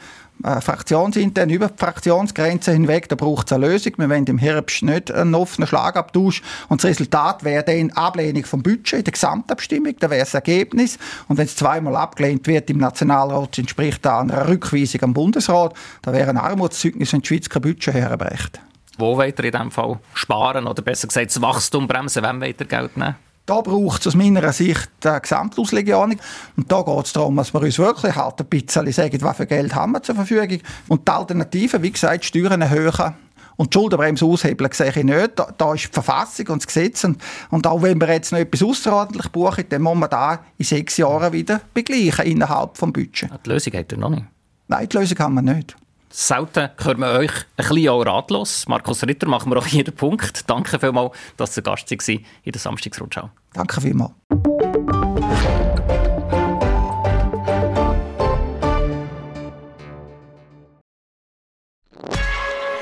äh, 0.43 0.61
fraktionsintern 0.61 1.49
über 1.49 1.67
die 1.67 1.77
Fraktionsgrenzen 1.77 2.73
hinweg, 2.73 3.09
da 3.09 3.15
braucht 3.15 3.47
es 3.47 3.53
eine 3.53 3.67
Lösung. 3.67 3.93
Wir 3.97 4.09
wollen 4.09 4.25
im 4.25 4.37
Herbst 4.37 4.83
nicht 4.83 5.11
einen 5.11 5.35
offenen 5.35 5.67
Schlagabtausch. 5.67 6.41
Und 6.69 6.83
das 6.83 6.89
Resultat 6.89 7.43
wäre 7.43 7.63
dann 7.63 7.91
Ablehnung 7.91 8.45
vom 8.45 8.63
Budget 8.63 8.99
in 8.99 9.03
der 9.03 9.13
Gesamtabstimmung, 9.13 9.95
da 9.99 10.09
wäre 10.09 10.21
das 10.21 10.33
Ergebnis. 10.33 10.97
Und 11.27 11.37
wenn 11.37 11.45
es 11.45 11.55
zweimal 11.55 11.95
abgelehnt 11.95 12.47
wird 12.47 12.69
im 12.69 12.77
Nationalrat, 12.77 13.57
entspricht 13.57 14.05
da 14.05 14.19
einer 14.19 14.47
Rückweisung 14.47 15.03
am 15.03 15.13
Bundesrat. 15.13 15.73
Da 16.01 16.13
wäre 16.13 16.29
ein 16.29 16.37
Armutszeugnis, 16.37 17.13
wenn 17.13 17.21
die 17.21 17.27
Schweiz 17.27 17.49
kein 17.49 17.61
Budget 17.61 17.93
herbrächt. 17.93 18.61
Wo 18.97 19.21
ihr 19.21 19.27
in 19.27 19.51
diesem 19.51 19.71
Fall 19.71 19.99
sparen 20.13 20.67
oder 20.67 20.81
besser 20.81 21.07
gesagt 21.07 21.29
das 21.29 21.41
Wachstum 21.41 21.87
bremsen? 21.87 22.23
Wem 22.23 22.43
ihr 22.43 22.53
Geld 22.53 22.97
nehmen? 22.97 23.15
Da 23.49 23.61
braucht 23.61 24.01
es 24.01 24.07
aus 24.07 24.15
meiner 24.15 24.53
Sicht 24.53 24.91
eine 25.03 25.21
Gesamtauslegung. 25.21 26.19
Und 26.55 26.71
da 26.71 26.83
geht 26.83 27.05
es 27.07 27.13
darum, 27.13 27.35
dass 27.35 27.51
wir 27.51 27.63
uns 27.63 27.79
wirklich 27.79 28.15
halt 28.15 28.39
ein 28.39 28.45
bisschen 28.45 28.91
sagen, 28.91 29.17
was 29.23 29.37
für 29.37 29.47
Geld 29.47 29.73
haben 29.73 29.93
wir 29.93 30.03
zur 30.03 30.13
Verfügung. 30.13 30.59
Und 30.87 31.07
die 31.07 31.11
Alternative, 31.11 31.81
wie 31.81 31.89
gesagt, 31.89 32.25
Steuern 32.25 32.61
erhöhen 32.61 33.15
und 33.55 33.73
die 33.73 33.79
Schuldenbremse 33.79 34.23
aushebeln, 34.23 34.69
sehe 34.71 34.89
ich 34.89 35.03
nicht. 35.03 35.31
Da, 35.39 35.51
da, 35.57 35.73
ist 35.73 35.87
die 35.87 35.93
Verfassung 35.93 36.45
und 36.49 36.61
das 36.61 36.67
Gesetz. 36.67 37.03
Und, 37.05 37.19
und 37.49 37.65
auch 37.65 37.81
wenn 37.81 37.99
wir 37.99 38.09
jetzt 38.09 38.31
noch 38.31 38.37
etwas 38.37 38.61
außerordentlich 38.61 39.29
buchen, 39.29 39.65
dann 39.67 39.81
muss 39.81 39.97
man 39.97 40.11
da 40.11 40.41
in 40.59 40.65
sechs 40.65 40.97
Jahren 40.97 41.33
wieder 41.33 41.59
begleichen 41.73 42.25
innerhalb 42.25 42.75
des 42.75 42.81
Budgets. 42.81 43.33
Die 43.43 43.49
Lösung 43.49 43.73
hat 43.73 43.91
er 43.91 43.97
noch 43.97 44.11
nicht? 44.11 44.25
Nein, 44.67 44.87
die 44.87 44.95
Lösung 44.95 45.17
haben 45.17 45.33
wir 45.33 45.41
nicht. 45.41 45.75
Selten 46.11 46.69
hören 46.79 46.99
wir 46.99 47.11
euch 47.11 47.31
ein 47.31 47.45
bisschen 47.57 47.89
auch 47.89 48.01
ratlos. 48.01 48.67
Markus 48.67 49.03
Ritter, 49.03 49.27
machen 49.27 49.51
wir 49.51 49.59
auch 49.59 49.65
hier 49.65 49.83
den 49.83 49.95
Punkt. 49.95 50.49
Danke 50.49 50.79
vielmals, 50.79 51.15
dass 51.37 51.55
ihr 51.55 51.63
Gast 51.63 51.91
war 51.91 51.97
in 52.07 52.51
der 52.51 52.59
Samstagsrundschau. 52.59 53.29
Danke 53.53 53.79
vielmals. 53.79 54.11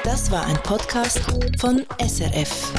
Das 0.03 0.31
war 0.31 0.45
ein 0.45 0.57
Podcast 0.63 1.21
von 1.59 1.85
SRF. 1.99 2.73